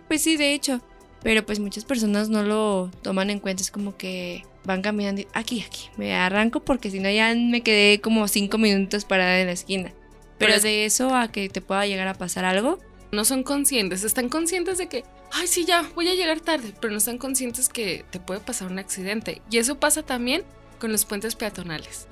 Pues 0.08 0.22
sí, 0.22 0.36
de 0.36 0.54
hecho. 0.54 0.80
Pero 1.22 1.44
pues 1.46 1.58
muchas 1.58 1.84
personas 1.86 2.28
no 2.28 2.42
lo 2.42 2.90
toman 3.02 3.30
en 3.30 3.40
cuenta. 3.40 3.62
Es 3.62 3.70
como 3.70 3.96
que 3.96 4.44
van 4.64 4.82
caminando 4.82 5.22
y 5.22 5.26
aquí, 5.32 5.62
aquí. 5.66 5.88
Me 5.96 6.14
arranco 6.14 6.60
porque 6.60 6.90
si 6.90 7.00
no 7.00 7.10
ya 7.10 7.34
me 7.34 7.62
quedé 7.62 8.00
como 8.00 8.28
cinco 8.28 8.58
minutos 8.58 9.04
parada 9.06 9.40
en 9.40 9.46
la 9.46 9.52
esquina. 9.54 9.88
Pero, 9.88 10.36
Pero 10.38 10.54
es- 10.54 10.62
de 10.62 10.84
eso 10.84 11.14
a 11.16 11.32
que 11.32 11.48
te 11.48 11.62
pueda 11.62 11.86
llegar 11.86 12.06
a 12.08 12.14
pasar 12.14 12.44
algo. 12.44 12.78
No 13.14 13.24
son 13.24 13.42
conscientes, 13.42 14.04
están 14.04 14.28
conscientes 14.28 14.78
de 14.78 14.88
que, 14.88 15.04
ay, 15.32 15.46
sí, 15.46 15.64
ya, 15.64 15.88
voy 15.94 16.08
a 16.08 16.14
llegar 16.14 16.40
tarde, 16.40 16.74
pero 16.80 16.90
no 16.90 16.98
están 16.98 17.18
conscientes 17.18 17.68
que 17.68 18.04
te 18.10 18.20
puede 18.20 18.40
pasar 18.40 18.70
un 18.70 18.78
accidente. 18.78 19.40
Y 19.50 19.58
eso 19.58 19.76
pasa 19.76 20.02
también 20.02 20.42
con 20.78 20.92
los 20.92 21.04
puentes 21.04 21.34
peatonales. 21.34 22.06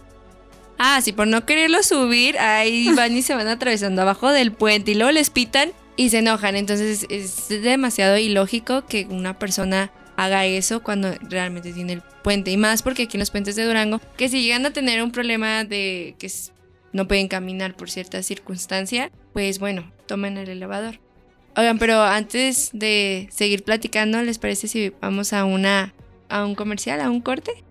Ah, 0.78 1.00
sí, 1.02 1.12
por 1.12 1.26
no 1.26 1.44
quererlo 1.44 1.82
subir, 1.82 2.38
ahí 2.38 2.88
van 2.96 3.16
y 3.16 3.22
se 3.22 3.34
van 3.34 3.48
atravesando 3.48 4.02
abajo 4.02 4.30
del 4.32 4.52
puente 4.52 4.92
y 4.92 4.94
luego 4.94 5.12
les 5.12 5.30
pitan 5.30 5.72
y 5.96 6.10
se 6.10 6.18
enojan. 6.18 6.56
Entonces 6.56 7.06
es 7.08 7.48
demasiado 7.48 8.16
ilógico 8.16 8.86
que 8.86 9.06
una 9.10 9.38
persona 9.38 9.92
haga 10.16 10.46
eso 10.46 10.82
cuando 10.82 11.14
realmente 11.20 11.72
tiene 11.72 11.94
el 11.94 12.02
puente. 12.22 12.50
Y 12.50 12.56
más 12.56 12.82
porque 12.82 13.04
aquí 13.04 13.16
en 13.16 13.20
los 13.20 13.30
puentes 13.30 13.56
de 13.56 13.64
Durango, 13.64 14.00
que 14.16 14.28
si 14.28 14.42
llegan 14.42 14.66
a 14.66 14.72
tener 14.72 15.02
un 15.02 15.12
problema 15.12 15.64
de 15.64 16.16
que 16.18 16.30
no 16.92 17.08
pueden 17.08 17.28
caminar 17.28 17.76
por 17.76 17.90
cierta 17.90 18.22
circunstancia, 18.22 19.10
pues 19.32 19.58
bueno, 19.58 19.90
tomen 20.12 20.36
el 20.36 20.50
elevador. 20.50 20.98
Oigan, 21.56 21.78
pero 21.78 22.02
antes 22.02 22.68
de 22.74 23.30
seguir 23.30 23.64
platicando, 23.64 24.22
¿les 24.22 24.38
parece 24.38 24.68
si 24.68 24.92
vamos 25.00 25.32
a 25.32 25.46
una 25.46 25.94
a 26.28 26.44
un 26.44 26.54
comercial, 26.54 27.00
a 27.00 27.08
un 27.08 27.22
corte? 27.22 27.64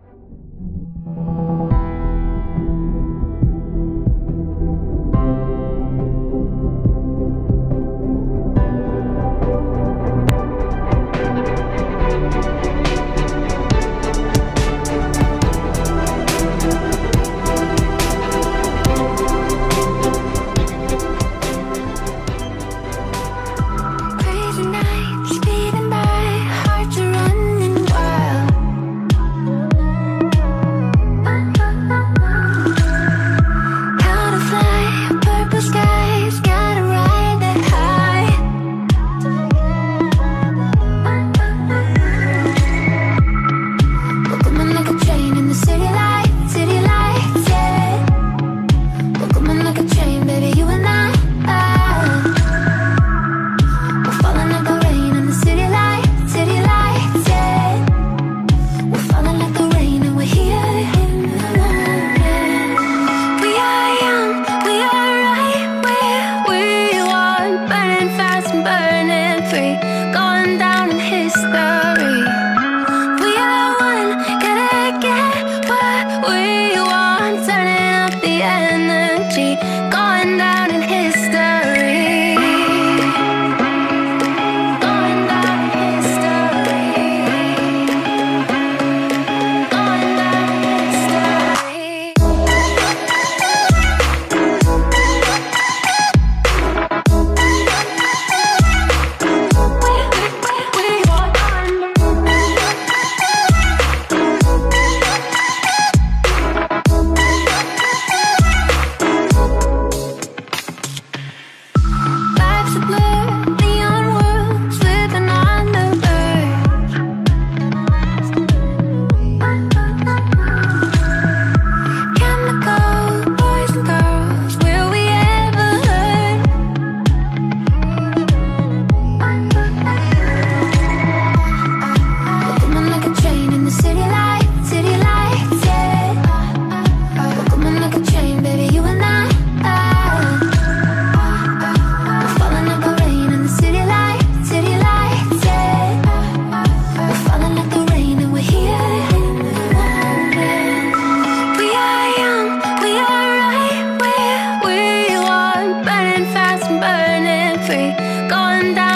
Free, 157.71 157.95
going 158.27 158.75
down 158.75 158.90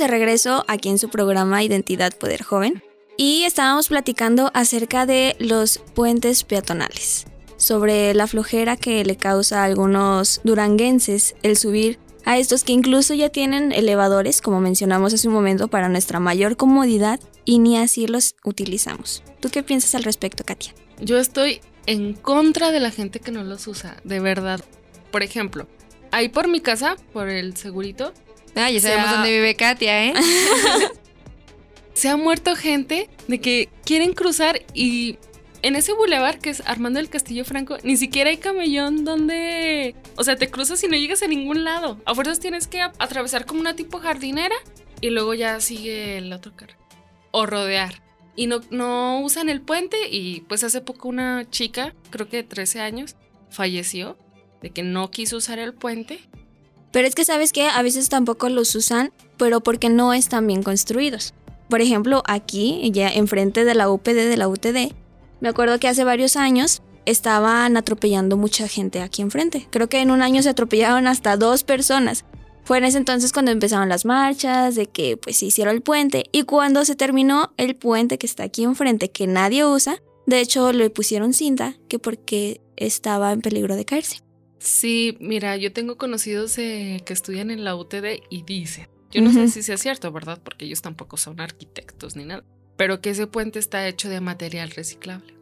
de 0.00 0.08
regreso 0.08 0.64
aquí 0.66 0.88
en 0.88 0.98
su 0.98 1.10
programa 1.10 1.62
Identidad 1.62 2.16
Poder 2.16 2.42
Joven 2.42 2.82
y 3.18 3.42
estábamos 3.42 3.88
platicando 3.88 4.50
acerca 4.54 5.04
de 5.04 5.36
los 5.38 5.76
puentes 5.78 6.42
peatonales, 6.42 7.26
sobre 7.58 8.14
la 8.14 8.26
flojera 8.26 8.78
que 8.78 9.04
le 9.04 9.16
causa 9.16 9.60
a 9.60 9.64
algunos 9.66 10.40
duranguenses 10.42 11.36
el 11.42 11.58
subir 11.58 11.98
a 12.24 12.38
estos 12.38 12.64
que 12.64 12.72
incluso 12.72 13.12
ya 13.12 13.28
tienen 13.28 13.72
elevadores, 13.72 14.40
como 14.40 14.60
mencionamos 14.60 15.12
hace 15.12 15.28
un 15.28 15.34
momento, 15.34 15.68
para 15.68 15.90
nuestra 15.90 16.18
mayor 16.18 16.56
comodidad 16.56 17.20
y 17.44 17.58
ni 17.58 17.76
así 17.76 18.06
los 18.06 18.36
utilizamos. 18.42 19.22
¿Tú 19.40 19.50
qué 19.50 19.62
piensas 19.62 19.94
al 19.94 20.04
respecto, 20.04 20.44
Katia? 20.44 20.74
Yo 20.98 21.18
estoy 21.18 21.60
en 21.84 22.14
contra 22.14 22.72
de 22.72 22.80
la 22.80 22.90
gente 22.90 23.20
que 23.20 23.32
no 23.32 23.44
los 23.44 23.66
usa, 23.66 23.98
de 24.04 24.20
verdad. 24.20 24.60
Por 25.10 25.22
ejemplo, 25.22 25.66
ahí 26.10 26.30
por 26.30 26.48
mi 26.48 26.60
casa, 26.60 26.96
por 27.12 27.28
el 27.28 27.54
segurito, 27.56 28.14
Ah, 28.54 28.70
ya 28.70 28.80
sabemos 28.80 29.10
dónde 29.10 29.30
vive 29.30 29.54
Katia, 29.54 30.06
¿eh? 30.06 30.14
se 31.94 32.08
ha 32.08 32.16
muerto 32.16 32.56
gente 32.56 33.08
de 33.28 33.40
que 33.40 33.68
quieren 33.84 34.12
cruzar 34.12 34.62
y 34.74 35.18
en 35.62 35.76
ese 35.76 35.92
bulevar 35.92 36.38
que 36.38 36.50
es 36.50 36.62
Armando 36.66 36.98
del 36.98 37.10
Castillo 37.10 37.44
Franco, 37.44 37.76
ni 37.82 37.96
siquiera 37.96 38.30
hay 38.30 38.38
camellón 38.38 39.04
donde... 39.04 39.94
O 40.16 40.24
sea, 40.24 40.36
te 40.36 40.48
cruzas 40.48 40.82
y 40.82 40.88
no 40.88 40.96
llegas 40.96 41.22
a 41.22 41.26
ningún 41.26 41.64
lado. 41.64 42.00
A 42.06 42.14
fuerzas 42.14 42.40
tienes 42.40 42.66
que 42.66 42.80
atravesar 42.80 43.44
como 43.46 43.60
una 43.60 43.76
tipo 43.76 43.98
jardinera 43.98 44.54
y 45.00 45.10
luego 45.10 45.34
ya 45.34 45.60
sigue 45.60 46.18
el 46.18 46.32
otro 46.32 46.56
carro. 46.56 46.74
O 47.30 47.46
rodear. 47.46 48.02
Y 48.36 48.46
no, 48.46 48.60
no 48.70 49.20
usan 49.20 49.48
el 49.48 49.60
puente 49.60 50.08
y 50.10 50.40
pues 50.42 50.64
hace 50.64 50.80
poco 50.80 51.08
una 51.08 51.48
chica, 51.50 51.94
creo 52.10 52.28
que 52.28 52.38
de 52.38 52.44
13 52.44 52.80
años, 52.80 53.16
falleció 53.50 54.16
de 54.62 54.70
que 54.70 54.82
no 54.82 55.10
quiso 55.10 55.36
usar 55.36 55.58
el 55.58 55.74
puente. 55.74 56.20
Pero 56.92 57.06
es 57.06 57.14
que 57.14 57.24
sabes 57.24 57.52
que 57.52 57.68
a 57.68 57.82
veces 57.82 58.08
tampoco 58.08 58.48
los 58.48 58.74
usan, 58.74 59.12
pero 59.36 59.60
porque 59.60 59.88
no 59.88 60.12
están 60.12 60.46
bien 60.46 60.62
construidos. 60.62 61.34
Por 61.68 61.80
ejemplo, 61.80 62.22
aquí, 62.26 62.90
ya 62.92 63.08
enfrente 63.08 63.64
de 63.64 63.74
la 63.74 63.88
UPD 63.90 64.28
de 64.28 64.36
la 64.36 64.48
UTD, 64.48 64.92
me 65.40 65.48
acuerdo 65.48 65.78
que 65.78 65.88
hace 65.88 66.04
varios 66.04 66.36
años 66.36 66.82
estaban 67.06 67.76
atropellando 67.76 68.36
mucha 68.36 68.68
gente 68.68 69.00
aquí 69.00 69.22
enfrente. 69.22 69.66
Creo 69.70 69.88
que 69.88 70.00
en 70.00 70.10
un 70.10 70.22
año 70.22 70.42
se 70.42 70.50
atropellaron 70.50 71.06
hasta 71.06 71.36
dos 71.36 71.64
personas. 71.64 72.24
Fue 72.64 72.78
en 72.78 72.84
ese 72.84 72.98
entonces 72.98 73.32
cuando 73.32 73.50
empezaron 73.50 73.88
las 73.88 74.04
marchas, 74.04 74.74
de 74.74 74.86
que 74.86 75.16
pues 75.16 75.38
se 75.38 75.46
hicieron 75.46 75.74
el 75.74 75.82
puente. 75.82 76.24
Y 76.32 76.42
cuando 76.42 76.84
se 76.84 76.96
terminó 76.96 77.52
el 77.56 77.74
puente 77.74 78.18
que 78.18 78.26
está 78.26 78.44
aquí 78.44 78.64
enfrente, 78.64 79.10
que 79.10 79.26
nadie 79.26 79.64
usa, 79.64 80.02
de 80.26 80.40
hecho 80.40 80.72
le 80.72 80.90
pusieron 80.90 81.32
cinta, 81.34 81.74
que 81.88 81.98
porque 81.98 82.60
estaba 82.76 83.32
en 83.32 83.40
peligro 83.40 83.76
de 83.76 83.84
caerse. 83.84 84.22
Sí, 84.60 85.16
mira, 85.20 85.56
yo 85.56 85.72
tengo 85.72 85.96
conocidos 85.96 86.56
eh, 86.58 87.02
que 87.04 87.12
estudian 87.12 87.50
en 87.50 87.64
la 87.64 87.74
UTD 87.74 88.22
y 88.28 88.42
dicen, 88.42 88.88
yo 89.10 89.22
no 89.22 89.32
sé 89.32 89.48
si 89.48 89.62
sea 89.62 89.78
cierto, 89.78 90.12
¿verdad? 90.12 90.38
Porque 90.42 90.66
ellos 90.66 90.82
tampoco 90.82 91.16
son 91.16 91.40
arquitectos 91.40 92.14
ni 92.14 92.24
nada, 92.24 92.44
pero 92.76 93.00
que 93.00 93.10
ese 93.10 93.26
puente 93.26 93.58
está 93.58 93.88
hecho 93.88 94.08
de 94.08 94.20
material 94.20 94.70
reciclable. 94.70 95.34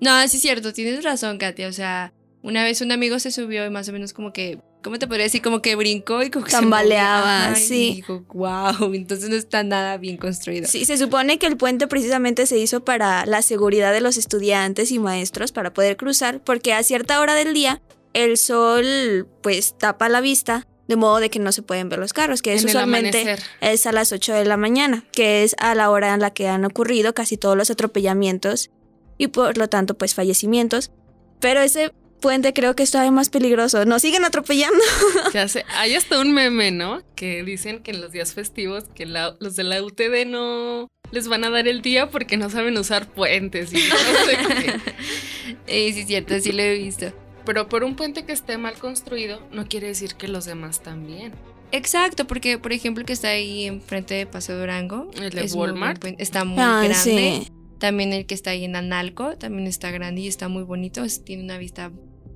No, 0.00 0.20
sí 0.28 0.36
es 0.36 0.42
cierto, 0.42 0.72
tienes 0.72 1.04
razón, 1.04 1.38
Katia. 1.38 1.68
O 1.68 1.72
sea, 1.72 2.12
una 2.42 2.64
vez 2.64 2.80
un 2.80 2.90
amigo 2.92 3.18
se 3.20 3.30
subió 3.30 3.64
y 3.64 3.70
más 3.70 3.88
o 3.88 3.92
menos 3.92 4.12
como 4.12 4.32
que 4.32 4.58
¿cómo 4.84 4.98
te 4.98 5.08
podría 5.08 5.24
decir? 5.24 5.42
Como 5.42 5.62
que 5.62 5.74
brincó 5.74 6.22
y 6.22 6.30
como 6.30 6.44
que 6.44 6.52
Tambaleaba, 6.52 7.22
se 7.22 7.24
movía. 7.24 7.46
Ajá, 7.46 7.54
sí. 7.56 7.88
Y 7.88 7.94
digo, 7.94 8.24
wow, 8.34 8.92
entonces 8.92 9.30
no 9.30 9.34
está 9.34 9.64
nada 9.64 9.96
bien 9.96 10.18
construido. 10.18 10.68
Sí, 10.68 10.84
se 10.84 10.98
supone 10.98 11.38
que 11.38 11.46
el 11.46 11.56
puente 11.56 11.88
precisamente 11.88 12.46
se 12.46 12.58
hizo 12.58 12.84
para 12.84 13.24
la 13.26 13.42
seguridad 13.42 13.92
de 13.92 14.02
los 14.02 14.16
estudiantes 14.16 14.92
y 14.92 14.98
maestros 14.98 15.50
para 15.50 15.72
poder 15.72 15.96
cruzar, 15.96 16.40
porque 16.44 16.74
a 16.74 16.82
cierta 16.82 17.18
hora 17.20 17.34
del 17.34 17.54
día 17.54 17.80
el 18.14 18.36
sol 18.38 19.28
pues 19.42 19.76
tapa 19.78 20.08
la 20.08 20.20
vista, 20.22 20.66
de 20.88 20.96
modo 20.96 21.18
de 21.20 21.30
que 21.30 21.38
no 21.38 21.52
se 21.52 21.62
pueden 21.62 21.88
ver 21.88 21.98
los 21.98 22.12
carros, 22.12 22.40
que 22.42 22.54
es 22.54 22.64
usualmente 22.64 23.36
es 23.60 23.86
a 23.86 23.92
las 23.92 24.12
8 24.12 24.32
de 24.34 24.44
la 24.44 24.56
mañana, 24.56 25.04
que 25.12 25.42
es 25.44 25.54
a 25.58 25.74
la 25.74 25.90
hora 25.90 26.14
en 26.14 26.20
la 26.20 26.32
que 26.32 26.48
han 26.48 26.64
ocurrido 26.64 27.14
casi 27.14 27.36
todos 27.36 27.56
los 27.56 27.70
atropellamientos 27.70 28.70
y 29.18 29.28
por 29.28 29.58
lo 29.58 29.68
tanto 29.68 29.94
pues 29.96 30.14
fallecimientos. 30.14 30.90
Pero 31.40 31.60
ese 31.60 31.92
puente 32.20 32.52
creo 32.54 32.74
que 32.74 32.82
es 32.82 32.90
todavía 32.90 33.10
más 33.12 33.28
peligroso. 33.28 33.84
Nos 33.84 34.00
siguen 34.02 34.24
atropellando. 34.24 34.78
Ya 35.34 35.48
sé, 35.48 35.64
hay 35.76 35.94
hasta 35.94 36.20
un 36.20 36.32
meme, 36.32 36.70
¿no? 36.70 37.02
Que 37.16 37.42
dicen 37.44 37.82
que 37.82 37.90
en 37.90 38.00
los 38.00 38.12
días 38.12 38.32
festivos 38.34 38.84
que 38.94 39.04
la- 39.06 39.36
los 39.40 39.56
de 39.56 39.64
la 39.64 39.82
UTD 39.82 40.24
no 40.26 40.88
les 41.10 41.28
van 41.28 41.44
a 41.44 41.50
dar 41.50 41.66
el 41.68 41.82
día 41.82 42.10
porque 42.10 42.36
no 42.36 42.50
saben 42.50 42.76
usar 42.78 43.08
puentes 43.08 43.72
y 43.72 43.76
no 43.76 43.96
sé 44.26 44.36
qué. 44.36 44.74
Sí, 45.66 46.00
es 46.00 46.06
cierto, 46.06 46.38
sí 46.40 46.52
lo 46.52 46.62
he 46.62 46.74
visto. 46.78 47.12
Pero 47.44 47.68
por 47.68 47.84
un 47.84 47.94
puente 47.96 48.24
que 48.24 48.32
esté 48.32 48.56
mal 48.58 48.74
construido 48.78 49.40
no 49.52 49.66
quiere 49.66 49.88
decir 49.88 50.14
que 50.14 50.28
los 50.28 50.44
demás 50.44 50.80
también. 50.82 51.32
Exacto, 51.72 52.26
porque 52.26 52.58
por 52.58 52.72
ejemplo 52.72 53.00
el 53.02 53.06
que 53.06 53.12
está 53.12 53.28
ahí 53.28 53.64
enfrente 53.64 54.14
de 54.14 54.26
Paseo 54.26 54.58
Durango. 54.58 55.10
El 55.14 55.30
de 55.30 55.44
es 55.44 55.54
muy 55.54 55.62
Walmart. 55.68 56.00
puente, 56.00 56.22
está 56.22 56.44
muy 56.44 56.58
Ah, 56.62 56.80
grande. 56.84 56.94
sí. 57.44 57.48
También 57.78 58.12
el 58.12 58.24
que 58.26 58.34
está 58.34 58.50
ahí 58.50 58.64
en 58.64 58.76
Analco, 58.76 59.36
también 59.36 59.66
está 59.66 59.90
grande 59.90 60.22
y 60.22 60.28
está 60.28 60.48
muy 60.48 60.62
bonito, 60.62 61.02
es- 61.04 61.24
tiene 61.24 61.42
una 61.42 61.58
vista 61.58 61.90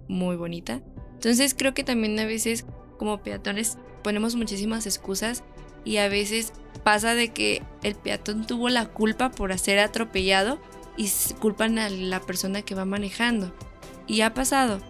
muy 0.08 0.36
bonita. 0.36 0.82
Entonces 1.14 1.54
creo 1.56 1.72
que 1.72 1.84
también 1.84 2.18
a 2.18 2.26
veces 2.26 2.66
como 2.98 3.22
peatones 3.22 3.78
ponemos 4.02 4.34
muchísimas 4.34 4.86
excusas 4.86 5.44
y 5.84 5.98
a 5.98 6.08
veces 6.08 6.52
pasa 6.84 7.14
de 7.14 7.28
que 7.32 7.62
el 7.82 7.94
peatón 7.94 8.46
tuvo 8.46 8.68
la 8.68 8.86
culpa 8.86 9.30
por 9.30 9.56
ser 9.58 9.78
atropellado 9.78 10.60
y 10.96 11.08
culpan 11.40 11.78
a 11.78 11.88
la 11.88 12.20
persona 12.20 12.62
que 12.62 12.74
va 12.74 12.84
manejando. 12.84 13.54
Y 14.06 14.22
ha 14.22 14.34
pasado. 14.34 14.80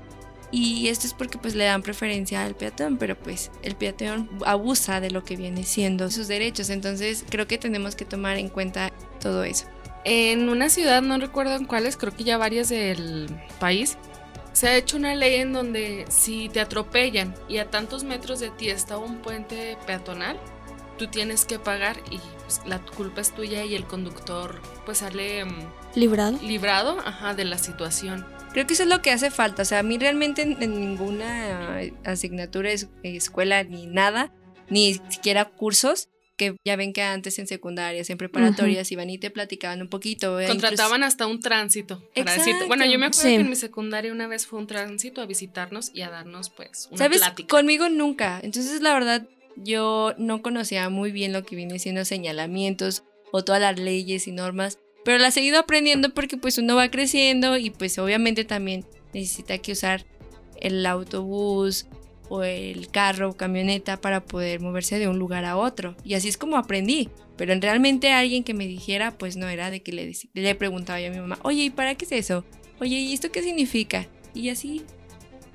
Y 0.50 0.88
esto 0.88 1.06
es 1.06 1.14
porque 1.14 1.36
pues 1.38 1.54
le 1.54 1.64
dan 1.64 1.82
preferencia 1.82 2.44
al 2.44 2.54
peatón, 2.54 2.96
pero 2.96 3.18
pues 3.18 3.50
el 3.62 3.76
peatón 3.76 4.30
abusa 4.46 5.00
de 5.00 5.10
lo 5.10 5.22
que 5.24 5.36
viene 5.36 5.64
siendo 5.64 6.10
sus 6.10 6.26
derechos. 6.28 6.70
Entonces 6.70 7.24
creo 7.28 7.46
que 7.46 7.58
tenemos 7.58 7.96
que 7.96 8.04
tomar 8.04 8.38
en 8.38 8.48
cuenta 8.48 8.90
todo 9.20 9.44
eso. 9.44 9.66
En 10.04 10.48
una 10.48 10.70
ciudad, 10.70 11.02
no 11.02 11.18
recuerdo 11.18 11.54
en 11.56 11.66
cuáles, 11.66 11.96
creo 11.96 12.16
que 12.16 12.24
ya 12.24 12.38
varias 12.38 12.70
del 12.70 13.28
país, 13.60 13.98
se 14.52 14.68
ha 14.68 14.76
hecho 14.76 14.96
una 14.96 15.14
ley 15.14 15.34
en 15.36 15.52
donde 15.52 16.06
si 16.08 16.48
te 16.48 16.60
atropellan 16.60 17.34
y 17.48 17.58
a 17.58 17.70
tantos 17.70 18.04
metros 18.04 18.40
de 18.40 18.50
ti 18.50 18.70
está 18.70 18.96
un 18.96 19.18
puente 19.18 19.76
peatonal, 19.86 20.38
tú 20.98 21.08
tienes 21.08 21.44
que 21.44 21.58
pagar 21.58 21.96
y 22.10 22.18
pues, 22.44 22.62
la 22.66 22.78
culpa 22.80 23.20
es 23.20 23.32
tuya 23.32 23.64
y 23.64 23.74
el 23.74 23.84
conductor 23.84 24.60
pues 24.84 24.98
sale 24.98 25.44
mm, 25.44 25.50
Librado. 25.94 26.38
librado 26.42 26.98
ajá, 27.00 27.34
de 27.34 27.44
la 27.44 27.58
situación. 27.58 28.26
Creo 28.58 28.66
que 28.66 28.74
eso 28.74 28.82
es 28.82 28.88
lo 28.88 29.02
que 29.02 29.12
hace 29.12 29.30
falta. 29.30 29.62
O 29.62 29.64
sea, 29.64 29.78
a 29.78 29.82
mí 29.84 29.98
realmente 29.98 30.42
en, 30.42 30.60
en 30.60 30.80
ninguna 30.80 31.78
asignatura, 32.02 32.72
es- 32.72 32.88
escuela, 33.04 33.62
ni 33.62 33.86
nada, 33.86 34.32
ni 34.68 34.94
siquiera 35.10 35.44
cursos, 35.44 36.08
que 36.36 36.56
ya 36.64 36.74
ven 36.74 36.92
que 36.92 37.02
antes 37.02 37.38
en 37.38 37.46
secundarias, 37.46 38.10
en 38.10 38.18
preparatorias, 38.18 38.90
iban 38.90 39.10
y 39.10 39.18
te 39.18 39.30
platicaban 39.30 39.80
un 39.80 39.88
poquito. 39.88 40.40
e 40.40 40.48
Contrataban 40.48 41.04
hasta 41.04 41.28
un 41.28 41.38
tránsito. 41.38 42.02
Para 42.16 42.34
decirte- 42.34 42.64
bueno, 42.66 42.84
yo 42.84 42.98
me 42.98 43.06
acuerdo 43.06 43.22
Sí. 43.28 43.36
que 43.36 43.42
en 43.42 43.48
mi 43.48 43.54
secundaria 43.54 44.10
una 44.10 44.26
vez 44.26 44.44
fue 44.48 44.58
un 44.58 44.66
tránsito 44.66 45.20
a 45.20 45.26
visitarnos 45.26 45.92
y 45.94 46.02
a 46.02 46.10
darnos 46.10 46.50
pues 46.50 46.88
una 46.90 46.98
¿Sabes? 46.98 47.18
plática. 47.20 47.46
Conmigo 47.56 47.88
nunca. 47.88 48.40
Entonces, 48.42 48.80
la 48.80 48.92
verdad, 48.92 49.24
yo 49.54 50.14
no 50.18 50.42
conocía 50.42 50.88
muy 50.88 51.12
bien 51.12 51.32
lo 51.32 51.44
que 51.44 51.54
viene 51.54 51.78
siendo 51.78 52.04
señalamientos 52.04 53.04
o 53.30 53.44
todas 53.44 53.60
las 53.60 53.78
leyes 53.78 54.26
y 54.26 54.32
normas, 54.32 54.78
pero 55.08 55.20
las 55.20 55.38
he 55.38 55.40
ido 55.40 55.58
aprendiendo 55.58 56.12
porque 56.12 56.36
pues 56.36 56.58
uno 56.58 56.76
va 56.76 56.90
creciendo 56.90 57.56
y 57.56 57.70
pues 57.70 57.98
obviamente 57.98 58.44
también 58.44 58.84
necesita 59.14 59.56
que 59.56 59.72
usar 59.72 60.04
el 60.60 60.84
autobús 60.84 61.86
o 62.28 62.42
el 62.42 62.90
carro 62.90 63.30
o 63.30 63.32
camioneta 63.32 63.98
para 64.02 64.22
poder 64.22 64.60
moverse 64.60 64.98
de 64.98 65.08
un 65.08 65.18
lugar 65.18 65.46
a 65.46 65.56
otro. 65.56 65.96
Y 66.04 66.12
así 66.12 66.28
es 66.28 66.36
como 66.36 66.58
aprendí. 66.58 67.08
Pero 67.38 67.54
en 67.54 67.62
realmente 67.62 68.12
alguien 68.12 68.44
que 68.44 68.52
me 68.52 68.66
dijera, 68.66 69.16
pues 69.16 69.38
no 69.38 69.48
era 69.48 69.70
de 69.70 69.80
que 69.80 69.92
le, 69.92 70.12
le 70.34 70.54
preguntaba 70.54 71.00
yo 71.00 71.06
a 71.06 71.10
mi 71.10 71.20
mamá, 71.20 71.38
oye, 71.40 71.62
¿y 71.62 71.70
para 71.70 71.94
qué 71.94 72.04
es 72.04 72.12
eso? 72.12 72.44
Oye, 72.78 72.96
¿y 72.96 73.14
esto 73.14 73.32
qué 73.32 73.42
significa? 73.42 74.06
Y 74.34 74.50
así 74.50 74.82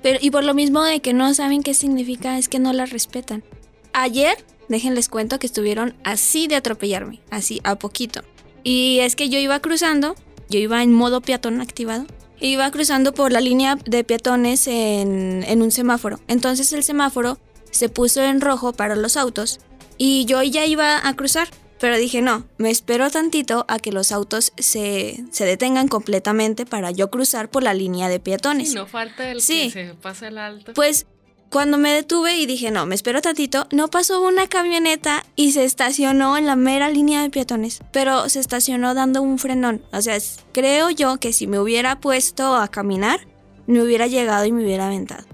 Pero, 0.02 0.18
y 0.20 0.32
por 0.32 0.42
lo 0.42 0.54
mismo 0.54 0.82
de 0.82 0.98
que 0.98 1.12
no 1.12 1.32
saben 1.32 1.62
qué 1.62 1.74
significa, 1.74 2.38
es 2.38 2.48
que 2.48 2.58
no 2.58 2.72
la 2.72 2.86
respetan. 2.86 3.44
Ayer, 3.92 4.36
déjenles 4.68 5.08
cuento 5.08 5.38
que 5.38 5.46
estuvieron 5.46 5.94
así 6.02 6.48
de 6.48 6.56
atropellarme, 6.56 7.20
así, 7.30 7.60
a 7.62 7.78
poquito. 7.78 8.22
Y 8.64 8.98
es 9.00 9.14
que 9.14 9.28
yo 9.28 9.38
iba 9.38 9.60
cruzando, 9.60 10.16
yo 10.48 10.58
iba 10.58 10.82
en 10.82 10.92
modo 10.92 11.20
peatón 11.20 11.60
activado, 11.60 12.06
e 12.40 12.48
iba 12.48 12.70
cruzando 12.70 13.14
por 13.14 13.30
la 13.30 13.40
línea 13.40 13.76
de 13.84 14.02
peatones 14.04 14.66
en, 14.66 15.44
en 15.46 15.62
un 15.62 15.70
semáforo. 15.70 16.18
Entonces 16.26 16.72
el 16.72 16.82
semáforo 16.82 17.38
se 17.70 17.88
puso 17.88 18.22
en 18.22 18.40
rojo 18.40 18.72
para 18.72 18.96
los 18.96 19.16
autos 19.16 19.60
y 19.98 20.24
yo 20.24 20.42
ya 20.42 20.64
iba 20.66 21.06
a 21.06 21.14
cruzar. 21.14 21.48
Pero 21.80 21.98
dije, 21.98 22.22
no, 22.22 22.46
me 22.56 22.70
espero 22.70 23.10
tantito 23.10 23.66
a 23.68 23.78
que 23.78 23.92
los 23.92 24.10
autos 24.12 24.52
se, 24.56 25.22
se 25.30 25.44
detengan 25.44 25.88
completamente 25.88 26.64
para 26.64 26.90
yo 26.92 27.10
cruzar 27.10 27.50
por 27.50 27.62
la 27.62 27.74
línea 27.74 28.08
de 28.08 28.20
peatones. 28.20 28.70
Sí, 28.70 28.74
no 28.74 28.86
falta 28.86 29.28
el 29.30 29.42
Sí. 29.42 29.64
que 29.72 29.88
se 29.88 29.94
pasa 29.94 30.28
el 30.28 30.38
alto. 30.38 30.72
Pues 30.72 31.06
cuando 31.54 31.78
me 31.78 31.92
detuve 31.92 32.36
y 32.36 32.46
dije, 32.46 32.72
no, 32.72 32.84
me 32.84 32.96
espero 32.96 33.22
tantito, 33.22 33.68
no 33.70 33.86
pasó 33.86 34.20
una 34.20 34.48
camioneta 34.48 35.24
y 35.36 35.52
se 35.52 35.62
estacionó 35.62 36.36
en 36.36 36.46
la 36.46 36.56
mera 36.56 36.88
línea 36.88 37.22
de 37.22 37.30
peatones, 37.30 37.80
pero 37.92 38.28
se 38.28 38.40
estacionó 38.40 38.92
dando 38.92 39.22
un 39.22 39.38
frenón. 39.38 39.80
O 39.92 40.02
sea, 40.02 40.18
creo 40.50 40.90
yo 40.90 41.18
que 41.18 41.32
si 41.32 41.46
me 41.46 41.60
hubiera 41.60 42.00
puesto 42.00 42.56
a 42.56 42.66
caminar, 42.66 43.28
me 43.68 43.80
hubiera 43.84 44.08
llegado 44.08 44.44
y 44.46 44.50
me 44.50 44.64
hubiera 44.64 44.88
aventado. 44.88 45.24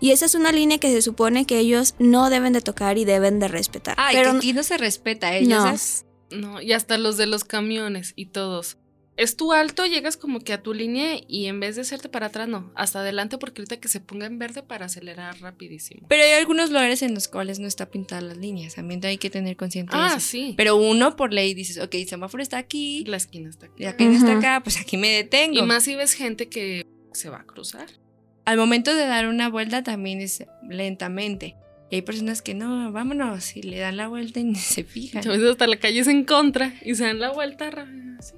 Y 0.00 0.10
esa 0.10 0.26
es 0.26 0.34
una 0.34 0.52
línea 0.52 0.76
que 0.76 0.92
se 0.92 1.00
supone 1.00 1.46
que 1.46 1.60
ellos 1.60 1.94
no 1.98 2.28
deben 2.28 2.52
de 2.52 2.60
tocar 2.60 2.98
y 2.98 3.06
deben 3.06 3.40
de 3.40 3.48
respetar. 3.48 3.94
Ay, 3.96 4.16
pero 4.16 4.32
que 4.32 4.36
aquí 4.36 4.52
no 4.52 4.64
se 4.64 4.76
respeta, 4.76 5.34
¿eh? 5.34 5.46
Ya 5.46 5.72
no. 5.72 5.76
No, 6.30 6.60
y 6.60 6.74
hasta 6.74 6.98
los 6.98 7.16
de 7.16 7.24
los 7.24 7.44
camiones 7.44 8.12
y 8.16 8.26
todos. 8.26 8.76
Es 9.16 9.36
tu 9.36 9.52
alto, 9.52 9.86
llegas 9.86 10.16
como 10.16 10.40
que 10.40 10.52
a 10.52 10.60
tu 10.62 10.74
línea 10.74 11.16
y 11.28 11.46
en 11.46 11.60
vez 11.60 11.76
de 11.76 11.82
hacerte 11.82 12.08
para 12.08 12.26
atrás, 12.26 12.48
no, 12.48 12.72
hasta 12.74 12.98
adelante 12.98 13.38
porque 13.38 13.60
ahorita 13.62 13.76
que 13.78 13.86
se 13.86 14.00
ponga 14.00 14.26
en 14.26 14.40
verde 14.40 14.62
para 14.64 14.86
acelerar 14.86 15.40
rapidísimo. 15.40 16.04
Pero 16.08 16.24
hay 16.24 16.32
algunos 16.32 16.70
lugares 16.70 17.00
en 17.02 17.14
los 17.14 17.28
cuales 17.28 17.60
no 17.60 17.68
está 17.68 17.90
pintadas 17.90 18.24
las 18.24 18.38
líneas. 18.38 18.74
También 18.74 19.04
hay 19.06 19.18
que 19.18 19.30
tener 19.30 19.56
consciente 19.56 19.96
de 19.96 20.02
Ah, 20.02 20.14
eso. 20.16 20.20
sí. 20.20 20.54
Pero 20.56 20.74
uno 20.76 21.14
por 21.14 21.32
ley 21.32 21.54
dices, 21.54 21.78
ok, 21.78 21.94
el 21.94 22.08
semáforo 22.08 22.42
está 22.42 22.58
aquí, 22.58 23.04
la 23.06 23.16
esquina 23.16 23.48
está 23.50 23.66
aquí. 23.66 23.84
y 23.84 23.86
acá 23.86 24.04
no 24.04 24.12
está 24.12 24.36
acá, 24.36 24.60
pues 24.64 24.80
aquí 24.80 24.96
me 24.96 25.10
detengo. 25.10 25.58
Y 25.58 25.62
más 25.62 25.84
si 25.84 25.94
ves 25.94 26.14
gente 26.14 26.48
que 26.48 26.84
se 27.12 27.30
va 27.30 27.38
a 27.38 27.44
cruzar. 27.44 27.86
Al 28.46 28.56
momento 28.58 28.94
de 28.94 29.06
dar 29.06 29.28
una 29.28 29.48
vuelta 29.48 29.84
también 29.84 30.20
es 30.20 30.44
lentamente. 30.68 31.54
Y 31.90 31.96
hay 31.96 32.02
personas 32.02 32.42
que 32.42 32.54
no, 32.54 32.90
vámonos, 32.90 33.56
y 33.56 33.62
le 33.62 33.78
dan 33.78 33.96
la 33.96 34.08
vuelta 34.08 34.40
y 34.40 34.44
ni 34.44 34.56
se 34.56 34.82
fijan. 34.84 35.24
A 35.26 35.30
veces 35.30 35.50
hasta 35.52 35.66
la 35.68 35.76
calle 35.76 36.00
es 36.00 36.08
en 36.08 36.24
contra 36.24 36.74
y 36.84 36.94
se 36.96 37.04
dan 37.04 37.20
la 37.20 37.30
vuelta. 37.30 37.68
así. 38.18 38.34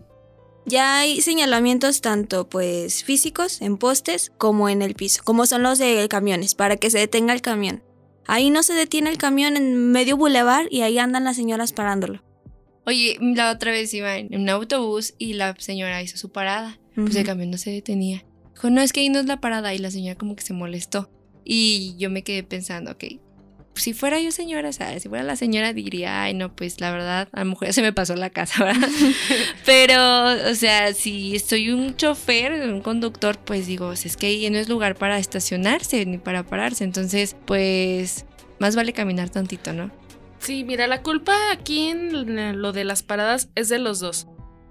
Ya 0.66 0.98
hay 0.98 1.20
señalamientos 1.20 2.00
tanto 2.00 2.48
pues 2.48 3.04
físicos 3.04 3.62
en 3.62 3.78
postes 3.78 4.32
como 4.36 4.68
en 4.68 4.82
el 4.82 4.94
piso, 4.94 5.22
como 5.24 5.46
son 5.46 5.62
los 5.62 5.78
de 5.78 6.08
camiones, 6.08 6.56
para 6.56 6.76
que 6.76 6.90
se 6.90 6.98
detenga 6.98 7.32
el 7.32 7.40
camión. 7.40 7.84
Ahí 8.26 8.50
no 8.50 8.64
se 8.64 8.72
detiene 8.72 9.10
el 9.10 9.18
camión 9.18 9.56
en 9.56 9.92
medio 9.92 10.16
bulevar 10.16 10.66
y 10.68 10.82
ahí 10.82 10.98
andan 10.98 11.22
las 11.22 11.36
señoras 11.36 11.72
parándolo. 11.72 12.22
Oye, 12.84 13.16
la 13.20 13.52
otra 13.52 13.70
vez 13.70 13.94
iba 13.94 14.16
en 14.16 14.34
un 14.34 14.48
autobús 14.48 15.14
y 15.18 15.34
la 15.34 15.54
señora 15.58 16.02
hizo 16.02 16.16
su 16.16 16.30
parada. 16.30 16.80
Pues 16.96 17.14
el 17.14 17.26
camión 17.26 17.50
no 17.50 17.58
se 17.58 17.70
detenía. 17.70 18.24
Dijo, 18.54 18.70
no, 18.70 18.80
es 18.80 18.92
que 18.92 19.00
ahí 19.00 19.08
no 19.08 19.20
es 19.20 19.26
la 19.26 19.40
parada. 19.40 19.74
Y 19.74 19.78
la 19.78 19.90
señora 19.90 20.16
como 20.16 20.34
que 20.34 20.42
se 20.42 20.52
molestó. 20.52 21.10
Y 21.44 21.94
yo 21.98 22.10
me 22.10 22.22
quedé 22.22 22.42
pensando, 22.42 22.92
ok, 22.92 23.04
si 23.76 23.94
fuera 23.94 24.20
yo 24.20 24.32
señora, 24.32 24.68
o 24.68 24.72
sea, 24.72 24.98
si 24.98 25.08
fuera 25.08 25.24
la 25.24 25.36
señora 25.36 25.72
diría, 25.72 26.22
ay, 26.22 26.34
no, 26.34 26.54
pues 26.54 26.80
la 26.80 26.90
verdad, 26.90 27.28
a 27.32 27.40
lo 27.40 27.50
mejor 27.50 27.68
ya 27.68 27.72
se 27.72 27.82
me 27.82 27.92
pasó 27.92 28.16
la 28.16 28.30
casa, 28.30 28.64
¿verdad? 28.64 28.88
Pero, 29.66 30.50
o 30.50 30.54
sea, 30.54 30.92
si 30.94 31.38
soy 31.38 31.70
un 31.70 31.96
chofer, 31.96 32.52
un 32.68 32.80
conductor, 32.80 33.38
pues 33.38 33.66
digo, 33.66 33.92
es 33.92 34.16
que 34.16 34.26
ahí 34.26 34.48
no 34.50 34.58
es 34.58 34.68
lugar 34.68 34.96
para 34.96 35.18
estacionarse 35.18 36.04
ni 36.06 36.18
para 36.18 36.44
pararse. 36.44 36.84
Entonces, 36.84 37.36
pues, 37.44 38.26
más 38.58 38.76
vale 38.76 38.92
caminar 38.92 39.30
tantito, 39.30 39.72
¿no? 39.72 39.90
Sí, 40.38 40.64
mira, 40.64 40.86
la 40.86 41.02
culpa 41.02 41.34
aquí 41.52 41.88
en 41.88 42.60
lo 42.60 42.72
de 42.72 42.84
las 42.84 43.02
paradas 43.02 43.48
es 43.54 43.68
de 43.68 43.78
los 43.78 44.00
dos. 44.00 44.26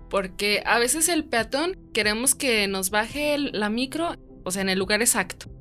Porque 0.09 0.63
a 0.65 0.79
veces 0.79 1.09
el 1.09 1.25
peatón 1.25 1.77
queremos 1.93 2.35
que 2.35 2.67
nos 2.67 2.89
baje 2.89 3.37
la 3.37 3.69
micro, 3.69 4.15
o 4.43 4.51
sea, 4.51 4.61
en 4.61 4.69
el 4.69 4.79
lugar 4.79 5.01
exacto. 5.01 5.54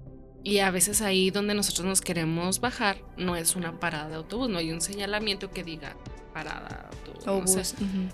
Y 0.45 0.59
a 0.59 0.71
veces 0.71 1.01
ahí 1.01 1.31
donde 1.31 1.55
nosotros 1.55 1.87
nos 1.87 2.01
queremos 2.03 2.61
bajar 2.61 2.99
no 3.17 3.35
es 3.35 3.57
una 3.57 3.81
parada 3.81 4.11
de 4.11 4.17
autobús, 4.17 4.51
no 4.51 4.59
hay 4.59 4.71
un 4.71 4.83
señalamiento 4.83 5.51
que 5.51 5.65
diga 5.65 5.97
parada 6.35 6.89
de 6.91 6.99
autobús. 6.99 7.27
O 7.27 7.41
no 7.41 7.47
sé. 7.47 7.59
bus. 7.59 7.73
Ujú. 7.81 8.09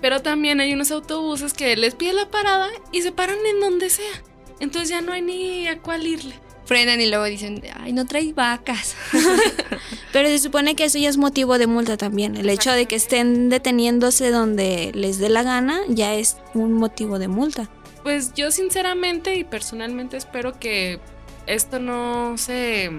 Pero 0.00 0.22
también 0.22 0.60
hay 0.60 0.72
unos 0.72 0.90
autobuses 0.92 1.52
que 1.52 1.76
les 1.76 1.94
pide 1.96 2.12
la 2.12 2.30
parada 2.30 2.68
y 2.92 3.02
se 3.02 3.10
paran 3.12 3.38
en 3.52 3.60
donde 3.60 3.90
sea. 3.90 4.22
Entonces 4.60 4.90
ya 4.90 5.00
no 5.00 5.12
hay 5.12 5.22
ni 5.22 5.66
a 5.66 5.80
cuál 5.80 6.06
irle. 6.06 6.34
frenan 6.66 7.00
y 7.00 7.06
luego 7.06 7.24
dicen, 7.24 7.62
ay, 7.74 7.92
no 7.92 8.06
traes 8.06 8.34
vacas. 8.34 8.96
Pero 10.12 10.28
se 10.28 10.38
supone 10.38 10.74
que 10.76 10.84
eso 10.84 10.98
ya 10.98 11.08
es 11.08 11.16
motivo 11.16 11.58
de 11.58 11.66
multa 11.66 11.96
también. 11.96 12.36
El 12.36 12.48
hecho 12.48 12.72
de 12.72 12.86
que 12.86 12.96
estén 12.96 13.48
deteniéndose 13.48 14.30
donde 14.30 14.92
les 14.94 15.18
dé 15.18 15.28
la 15.28 15.42
gana 15.42 15.80
ya 15.88 16.14
es 16.14 16.36
un 16.54 16.72
motivo 16.72 17.18
de 17.18 17.28
multa. 17.28 17.68
Pues 18.02 18.34
yo 18.34 18.50
sinceramente 18.50 19.34
y 19.34 19.44
personalmente 19.44 20.16
espero 20.16 20.58
que 20.58 21.00
esto 21.46 21.78
no 21.78 22.36
se 22.38 22.90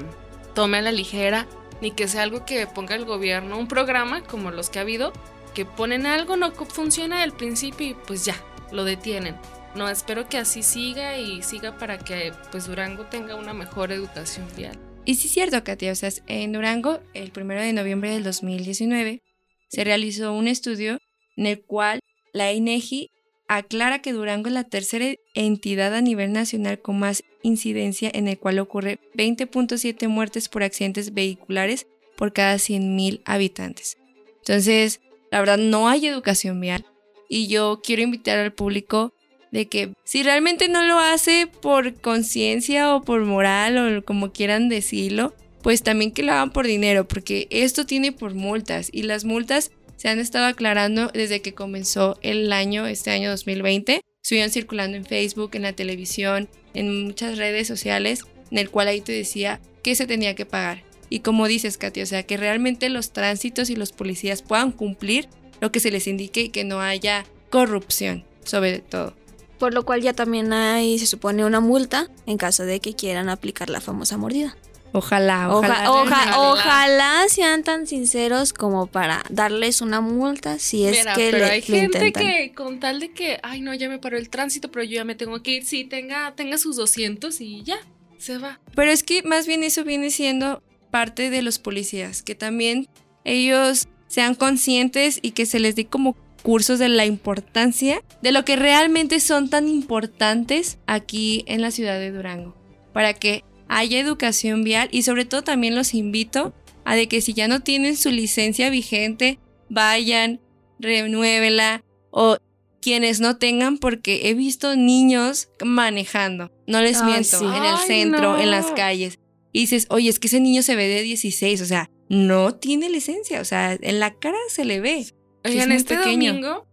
tome 0.54 0.78
a 0.78 0.82
la 0.82 0.92
ligera 0.92 1.48
ni 1.82 1.92
que 1.92 2.08
sea 2.08 2.24
algo 2.24 2.46
que 2.46 2.66
ponga 2.68 2.96
el 2.96 3.06
gobierno, 3.06 3.58
un 3.58 3.68
programa 3.68 4.24
como 4.24 4.52
los 4.52 4.70
que 4.70 4.80
ha 4.80 4.82
habido, 4.82 5.14
que 5.54 5.66
ponen 5.66 6.06
algo, 6.06 6.36
no 6.36 6.52
funciona 6.52 7.22
al 7.22 7.34
principio 7.34 7.88
y 7.88 7.94
pues 7.94 8.26
ya, 8.26 8.36
lo 8.72 8.84
detienen. 8.84 9.36
No, 9.76 9.90
espero 9.90 10.28
que 10.28 10.38
así 10.38 10.64
siga 10.64 11.18
y 11.18 11.44
siga 11.44 11.78
para 11.78 12.00
que 12.00 12.34
pues 12.52 12.66
Durango 12.68 13.06
tenga 13.06 13.36
una 13.36 13.54
mejor 13.54 13.92
educación 13.92 14.48
vial. 14.56 14.78
Y 15.06 15.16
sí 15.16 15.28
es 15.28 15.34
cierto, 15.34 15.64
Katia, 15.64 15.92
o 15.92 15.96
sea, 15.96 16.10
en 16.26 16.52
Durango, 16.52 17.00
el 17.14 17.32
primero 17.32 17.62
de 17.62 17.74
noviembre 17.74 18.10
del 18.12 18.24
2019, 18.24 19.22
se 19.70 19.84
realizó 19.84 20.34
un 20.34 20.48
estudio 20.48 20.98
en 21.36 21.46
el 21.46 21.62
cual 21.64 22.00
la 22.34 22.52
INEGI 22.52 23.10
aclara 23.48 24.02
que 24.02 24.14
Durango 24.14 24.48
es 24.48 24.54
la 24.54 24.64
tercera 24.64 25.16
entidad 25.34 25.94
a 25.96 26.02
nivel 26.02 26.34
nacional 26.34 26.80
con 26.80 27.00
más 27.00 27.24
incidencia 27.44 28.12
en 28.14 28.28
el 28.28 28.38
cual 28.38 28.60
ocurre 28.60 29.00
20.7 29.16 30.08
muertes 30.08 30.50
por 30.50 30.64
accidentes 30.64 31.14
vehiculares 31.14 31.88
por 32.16 32.34
cada 32.34 32.56
100.000 32.56 33.22
habitantes. 33.26 33.98
Entonces, 34.40 35.02
la 35.32 35.40
verdad, 35.40 35.58
no 35.58 35.88
hay 35.88 36.08
educación 36.08 36.60
vial 36.60 36.86
y 37.30 37.48
yo 37.48 37.82
quiero 37.84 38.02
invitar 38.02 38.40
al 38.40 38.54
público 38.54 39.14
de 39.52 39.68
que 39.68 39.94
si 40.04 40.24
realmente 40.24 40.68
no 40.68 40.84
lo 40.84 41.00
hace 41.00 41.48
por 41.48 42.00
conciencia 42.02 42.94
o 42.94 43.02
por 43.02 43.22
moral 43.22 43.78
o 43.78 44.06
como 44.06 44.32
quieran 44.32 44.70
decirlo, 44.70 45.34
pues 45.62 45.84
también 45.84 46.12
que 46.12 46.24
lo 46.24 46.34
hagan 46.34 46.52
por 46.52 46.68
dinero, 46.68 47.08
porque 47.08 47.48
esto 47.50 47.86
tiene 47.86 48.12
por 48.12 48.34
multas 48.34 48.90
y 48.92 49.04
las 49.04 49.26
multas 49.26 49.72
se 49.98 50.08
han 50.10 50.20
estado 50.20 50.46
aclarando 50.46 51.10
desde 51.14 51.42
que 51.42 51.54
comenzó 51.54 52.18
el 52.22 52.54
año, 52.54 52.88
este 52.88 53.12
año 53.12 53.30
2020. 53.32 54.02
Estuvieron 54.24 54.52
circulando 54.52 54.96
en 54.96 55.06
Facebook, 55.06 55.52
en 55.54 55.64
la 55.64 55.74
televisión, 55.74 56.48
en 56.74 57.04
muchas 57.04 57.38
redes 57.38 57.68
sociales, 57.68 58.22
en 58.52 58.60
el 58.60 58.70
cual 58.70 58.88
ahí 58.88 59.02
te 59.02 59.12
decía 59.12 59.60
que 59.84 59.96
se 59.96 60.08
tenía 60.08 60.36
que 60.36 60.46
pagar. 60.46 60.84
Y 61.10 61.20
como 61.20 61.48
dices, 61.48 61.78
Katy, 61.78 62.02
o 62.02 62.06
sea, 62.06 62.24
que 62.24 62.38
realmente 62.38 62.90
los 62.90 63.12
tránsitos 63.12 63.70
y 63.70 63.76
los 63.76 63.92
policías 63.92 64.42
puedan 64.42 64.72
cumplir 64.72 65.30
lo 65.62 65.72
que 65.72 65.80
se 65.80 65.92
les 65.92 66.08
indique 66.08 66.42
y 66.42 66.50
que 66.50 66.64
no 66.64 66.82
haya 66.82 67.26
corrupción, 67.50 68.26
sobre 68.44 68.80
todo. 68.80 69.16
Por 69.58 69.74
lo 69.74 69.86
cual 69.86 70.02
ya 70.02 70.14
también 70.14 70.54
hay, 70.54 71.00
se 71.00 71.08
supone, 71.08 71.46
una 71.46 71.62
multa 71.62 72.10
en 72.28 72.38
caso 72.38 72.64
de 72.64 72.80
que 72.80 72.94
quieran 72.94 73.30
aplicar 73.30 73.70
la 73.70 73.82
famosa 73.82 74.18
mordida. 74.18 74.56
Ojalá, 74.98 75.50
Oja- 75.50 75.58
ojalá. 75.60 75.92
oja- 75.92 76.02
ojalá. 76.02 76.52
ojalá 76.52 77.26
sean 77.30 77.64
tan 77.64 77.88
sinceros 77.88 78.54
como 78.54 78.88
para 78.88 79.24
darles 79.30 79.82
una 79.82 80.02
multa 80.02 80.60
si 80.60 80.86
es 80.86 80.98
Mira, 81.00 81.14
que 81.14 81.30
pero 81.32 81.46
le, 81.46 81.52
hay 81.52 81.62
gente 81.62 81.86
intentan. 82.00 82.24
que 82.24 82.54
con 82.54 82.80
tal 82.80 83.00
de 83.00 83.12
que, 83.12 83.40
ay 83.44 83.62
no, 83.62 83.74
ya 83.74 83.90
me 83.90 84.00
paró 84.00 84.18
el 84.18 84.30
tránsito, 84.30 84.72
pero 84.72 84.84
yo 84.84 84.96
ya 84.96 85.04
me 85.06 85.16
tengo 85.16 85.42
que 85.44 85.52
ir, 85.52 85.66
sí, 85.66 85.84
tenga, 85.86 86.34
tenga 86.36 86.58
sus 86.58 86.76
200 86.76 87.40
y 87.42 87.64
ya, 87.64 87.78
se 88.18 88.38
va. 88.38 88.60
Pero 88.76 88.92
es 88.92 89.04
que 89.04 89.24
más 89.24 89.46
bien 89.48 89.64
eso 89.64 89.84
viene 89.84 90.10
siendo 90.10 90.64
parte 90.92 91.30
de 91.30 91.42
los 91.42 91.60
policías, 91.60 92.24
que 92.24 92.34
también 92.36 92.88
ellos 93.24 93.88
sean 94.08 94.36
conscientes 94.36 95.20
y 95.22 95.32
que 95.32 95.46
se 95.46 95.60
les 95.60 95.76
dé 95.76 95.86
como 95.86 96.16
cursos 96.44 96.80
de 96.80 96.88
la 96.88 97.06
importancia 97.06 98.02
de 98.22 98.32
lo 98.32 98.46
que 98.46 98.56
realmente 98.56 99.20
son 99.20 99.50
tan 99.50 99.68
importantes 99.68 100.78
aquí 100.88 101.44
en 101.48 101.62
la 101.62 101.72
ciudad 101.72 102.00
de 102.00 102.12
Durango, 102.12 102.56
para 102.94 103.14
que 103.14 103.44
haya 103.70 104.00
educación 104.00 104.64
vial 104.64 104.90
y 104.92 105.04
sobre 105.04 105.26
todo 105.26 105.44
también 105.44 105.76
los 105.76 105.94
invito 105.94 106.54
a 106.86 106.96
de 106.96 107.08
que 107.08 107.22
si 107.22 107.34
ya 107.34 107.48
no 107.48 107.62
tienen 107.62 107.98
su 107.98 108.12
licencia 108.12 108.70
vigente, 108.70 109.40
vayan, 109.70 110.40
renuévela 110.80 111.84
o 112.12 112.38
quienes 112.82 113.20
no 113.20 113.38
tengan 113.38 113.78
porque 113.78 114.30
he 114.30 114.34
visto 114.34 114.76
niños 114.76 115.50
manejando, 115.64 116.52
no 116.68 116.82
les 116.82 116.98
Ay, 117.02 117.12
miento, 117.12 117.40
sí. 117.40 117.46
en 117.46 117.54
el 117.66 117.76
Ay, 117.76 117.88
centro, 117.88 118.40
en 118.40 118.52
las 118.52 118.68
calles. 118.72 119.20
Y 119.52 119.62
dices, 119.62 119.88
oye, 119.90 120.10
es 120.10 120.20
que 120.20 120.28
ese 120.28 120.40
niño 120.40 120.62
se 120.64 120.76
ve 120.76 120.88
de 120.88 121.02
16, 121.02 121.62
o 121.62 121.66
sea, 121.66 121.90
no 122.10 122.56
tiene 122.56 122.90
licencia, 122.90 123.42
o 123.42 123.46
sea, 123.46 123.74
en 123.74 124.00
la 124.00 124.14
cara 124.14 124.38
se 124.50 124.64
le 124.64 124.80
ve. 124.80 125.00
es 125.00 125.14
este 125.44 125.98
pequeño. 125.98 126.32
domingo 126.34 126.68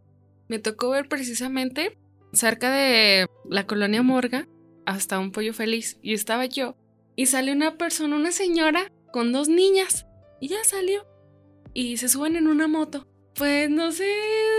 me 0.48 0.58
tocó 0.58 0.90
ver 0.90 1.08
precisamente 1.08 1.96
cerca 2.32 2.70
de 2.70 3.26
la 3.48 3.66
colonia 3.66 4.02
Morga 4.02 4.46
hasta 4.86 5.18
un 5.18 5.32
pollo 5.32 5.54
feliz 5.54 5.98
y 6.02 6.14
estaba 6.14 6.46
yo 6.46 6.76
y 7.16 7.26
sale 7.26 7.52
una 7.52 7.76
persona, 7.76 8.16
una 8.16 8.32
señora 8.32 8.90
con 9.12 9.32
dos 9.32 9.48
niñas 9.48 10.06
y 10.40 10.48
ya 10.48 10.62
salió 10.64 11.06
y 11.72 11.96
se 11.96 12.08
suben 12.08 12.36
en 12.36 12.46
una 12.46 12.68
moto. 12.68 13.06
Pues 13.34 13.68
no 13.68 13.90
sé, 13.90 14.08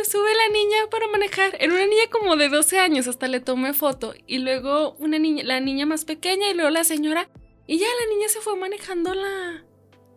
sube 0.03 0.29
la 0.35 0.53
niña 0.53 0.77
para 0.91 1.07
manejar. 1.07 1.55
Era 1.59 1.73
una 1.73 1.85
niña 1.85 2.09
como 2.11 2.35
de 2.35 2.49
12 2.49 2.77
años, 2.77 3.07
hasta 3.07 3.29
le 3.29 3.39
tomé 3.39 3.73
foto. 3.73 4.13
Y 4.27 4.39
luego 4.39 4.95
una 4.99 5.17
niña, 5.17 5.43
la 5.45 5.61
niña 5.61 5.85
más 5.85 6.03
pequeña 6.03 6.49
y 6.49 6.53
luego 6.55 6.69
la 6.69 6.83
señora. 6.83 7.29
Y 7.67 7.77
ya 7.77 7.87
la 7.87 8.13
niña 8.13 8.27
se 8.27 8.41
fue 8.41 8.57
manejando 8.57 9.13
la, 9.13 9.63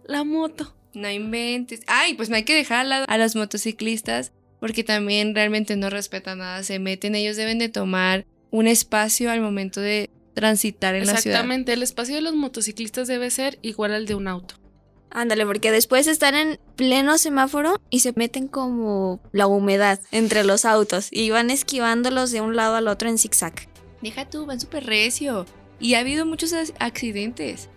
la 0.06 0.24
moto. 0.24 0.74
No 0.92 1.08
inventes. 1.08 1.82
Ay, 1.86 2.14
pues 2.14 2.30
no 2.30 2.36
hay 2.36 2.44
que 2.44 2.54
dejar 2.54 2.86
a 2.90 3.18
los 3.18 3.36
motociclistas 3.36 4.32
porque 4.60 4.84
también 4.84 5.34
realmente 5.34 5.76
no 5.76 5.90
respetan 5.90 6.38
nada, 6.38 6.62
se 6.62 6.78
meten, 6.78 7.14
ellos 7.14 7.36
deben 7.36 7.58
de 7.58 7.68
tomar 7.68 8.26
un 8.50 8.66
espacio 8.66 9.30
al 9.30 9.40
momento 9.40 9.80
de 9.80 10.10
transitar 10.40 10.94
en 10.94 11.06
la 11.06 11.16
ciudad. 11.16 11.36
Exactamente, 11.36 11.72
el 11.72 11.82
espacio 11.82 12.14
de 12.14 12.20
los 12.22 12.34
motociclistas 12.34 13.08
debe 13.08 13.30
ser 13.30 13.58
igual 13.62 13.92
al 13.94 14.06
de 14.06 14.14
un 14.14 14.28
auto. 14.28 14.54
Ándale, 15.10 15.46
porque 15.46 15.70
después 15.70 16.06
están 16.06 16.34
en 16.34 16.60
pleno 16.76 17.16
semáforo 17.16 17.80
y 17.88 18.00
se 18.00 18.12
meten 18.14 18.46
como 18.46 19.20
la 19.32 19.46
humedad 19.46 20.00
entre 20.12 20.44
los 20.44 20.64
autos 20.66 21.08
y 21.10 21.30
van 21.30 21.50
esquivándolos 21.50 22.30
de 22.30 22.42
un 22.42 22.56
lado 22.56 22.76
al 22.76 22.88
otro 22.88 23.08
en 23.08 23.16
zigzag. 23.16 23.54
Deja 24.02 24.28
tú, 24.28 24.44
van 24.46 24.60
súper 24.60 24.84
recio. 24.84 25.46
Y 25.80 25.94
ha 25.94 26.00
habido 26.00 26.26
muchos 26.26 26.52
ac- 26.52 26.74
accidentes. 26.78 27.68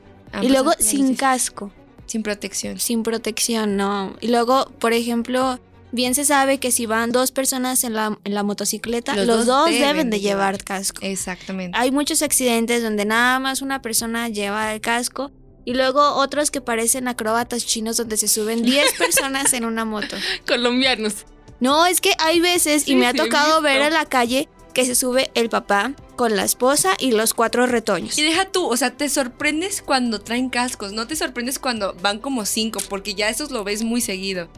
Y 0.41 0.49
luego 0.49 0.71
sin 0.79 1.15
casco, 1.15 1.71
Sin 2.05 2.21
protección. 2.23 2.79
sin 2.79 3.03
protección, 3.03 3.77
no. 3.77 4.15
Y 4.19 4.27
luego, 4.27 4.65
por 4.79 4.91
ejemplo, 4.93 5.59
bien 5.91 6.15
se 6.15 6.25
sabe 6.25 6.59
que 6.59 6.71
si 6.71 6.85
van 6.85 7.11
dos 7.11 7.31
personas 7.31 7.83
en 7.83 7.93
la, 7.93 8.17
en 8.23 8.33
la 8.33 8.43
motocicleta, 8.43 9.15
los, 9.15 9.27
Los 9.27 9.45
dos, 9.45 9.47
dos 9.47 9.65
deben, 9.69 9.87
deben 9.87 10.09
de 10.09 10.19
llevar 10.19 10.53
llevar. 10.53 10.63
casco. 10.63 11.01
Exactamente. 11.03 11.77
Hay 11.77 11.91
muchos 11.91 12.21
accidentes 12.21 12.83
donde 12.83 13.05
nada 13.05 13.39
más 13.39 13.61
una 13.61 13.81
persona 13.81 14.29
lleva 14.29 14.73
el 14.73 14.81
casco 14.81 15.31
y 15.65 15.73
luego 15.73 16.01
otros 16.15 16.49
que 16.51 16.61
parecen 16.61 17.07
acróbatas 17.07 17.65
chinos 17.65 17.97
donde 17.97 18.17
se 18.17 18.27
suben 18.27 18.63
10 18.63 18.93
personas 18.93 19.53
en 19.53 19.65
una 19.65 19.85
moto. 19.85 20.15
Colombianos. 20.47 21.25
No, 21.59 21.85
es 21.85 22.01
que 22.01 22.13
hay 22.17 22.39
veces, 22.39 22.87
y 22.87 22.95
me 22.95 23.05
ha 23.05 23.11
sí 23.11 23.17
tocado 23.17 23.61
ver 23.61 23.83
en 23.83 23.93
la 23.93 24.05
calle, 24.05 24.49
que 24.73 24.85
se 24.85 24.95
sube 24.95 25.29
el 25.35 25.49
papá 25.49 25.93
con 26.15 26.35
la 26.35 26.43
esposa 26.43 26.93
y 26.99 27.11
los 27.11 27.35
cuatro 27.35 27.67
retoños. 27.67 28.17
Y 28.17 28.23
deja 28.23 28.45
tú, 28.45 28.67
o 28.67 28.77
sea, 28.77 28.91
te 28.97 29.09
sorprendes 29.09 29.83
cuando 29.83 30.19
traen 30.21 30.49
cascos, 30.49 30.93
no 30.93 31.05
te 31.05 31.15
sorprendes 31.15 31.59
cuando 31.59 31.93
van 32.01 32.19
como 32.19 32.45
cinco, 32.45 32.79
porque 32.89 33.13
ya 33.13 33.29
esos 33.29 33.51
lo 33.51 33.63
ves 33.63 33.83
muy 33.83 34.01
seguido. 34.01 34.49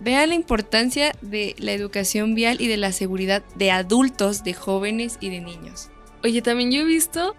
Vea 0.00 0.26
la 0.26 0.34
importancia 0.34 1.12
de 1.22 1.54
la 1.58 1.72
educación 1.72 2.34
vial 2.34 2.60
y 2.60 2.68
de 2.68 2.76
la 2.76 2.92
seguridad 2.92 3.42
de 3.56 3.70
adultos, 3.72 4.44
de 4.44 4.54
jóvenes 4.54 5.16
y 5.20 5.30
de 5.30 5.40
niños. 5.40 5.90
Oye, 6.22 6.40
también 6.42 6.70
yo 6.70 6.80
he 6.82 6.84
visto 6.84 7.34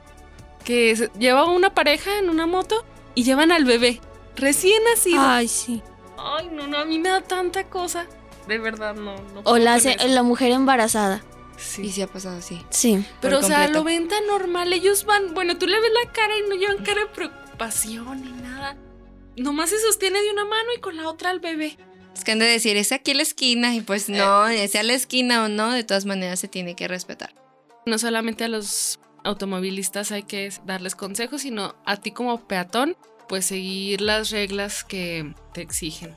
que 0.65 1.09
lleva 1.17 1.45
una 1.45 1.73
pareja 1.73 2.17
en 2.19 2.29
una 2.29 2.45
moto 2.47 2.85
y 3.15 3.23
llevan 3.23 3.51
al 3.51 3.63
bebé 3.65 4.01
recién 4.35 4.81
nacido. 4.93 5.21
Ay, 5.21 5.47
sí. 5.47 5.81
Ay, 6.17 6.49
no, 6.51 6.67
no, 6.67 6.77
a 6.79 6.85
mí 6.85 6.99
me 6.99 7.09
da 7.09 7.21
tanta 7.21 7.63
cosa. 7.65 8.05
De 8.47 8.57
verdad, 8.57 8.93
no. 8.95 9.15
no 9.15 9.41
O 9.45 9.57
la, 9.57 9.79
se- 9.79 9.95
la 10.07 10.23
mujer 10.23 10.51
embarazada. 10.51 11.23
Sí. 11.57 11.83
Y 11.83 11.91
sí 11.91 12.01
ha 12.01 12.07
pasado 12.07 12.37
así. 12.37 12.61
Sí. 12.69 13.05
Pero, 13.21 13.39
o 13.39 13.43
sea, 13.43 13.67
lo 13.67 13.83
ven 13.83 14.07
tan 14.07 14.25
normal. 14.27 14.71
Ellos 14.73 15.05
van, 15.05 15.33
bueno, 15.33 15.57
tú 15.57 15.67
le 15.67 15.79
ves 15.79 15.91
la 16.03 16.11
cara 16.11 16.33
y 16.37 16.49
no 16.49 16.55
llevan 16.55 16.83
cara 16.83 17.01
de 17.01 17.07
preocupación 17.07 18.21
ni 18.23 18.31
nada. 18.41 18.77
Nomás 19.35 19.69
se 19.69 19.79
sostiene 19.79 20.21
de 20.21 20.31
una 20.31 20.45
mano 20.45 20.69
y 20.75 20.79
con 20.79 20.95
la 20.97 21.07
otra 21.07 21.29
al 21.29 21.39
bebé. 21.39 21.77
Es 22.15 22.23
que 22.23 22.31
han 22.31 22.39
de 22.39 22.45
decir, 22.45 22.75
es 22.77 22.91
aquí 22.91 23.13
la 23.13 23.23
esquina, 23.23 23.75
y 23.75 23.81
pues 23.81 24.09
no, 24.09 24.47
sea 24.67 24.83
la 24.83 24.93
esquina 24.93 25.45
o 25.45 25.47
no, 25.47 25.71
de 25.71 25.83
todas 25.83 26.05
maneras 26.05 26.39
se 26.39 26.47
tiene 26.47 26.75
que 26.75 26.87
respetar. 26.87 27.33
No 27.85 27.97
solamente 27.97 28.43
a 28.43 28.49
los 28.49 28.99
automovilistas 29.23 30.11
hay 30.11 30.23
que 30.23 30.51
darles 30.65 30.95
consejos, 30.95 31.41
sino 31.41 31.75
a 31.85 31.97
ti 31.97 32.11
como 32.11 32.39
peatón, 32.47 32.97
pues 33.27 33.45
seguir 33.45 34.01
las 34.01 34.31
reglas 34.31 34.83
que 34.83 35.33
te 35.53 35.61
exigen. 35.61 36.15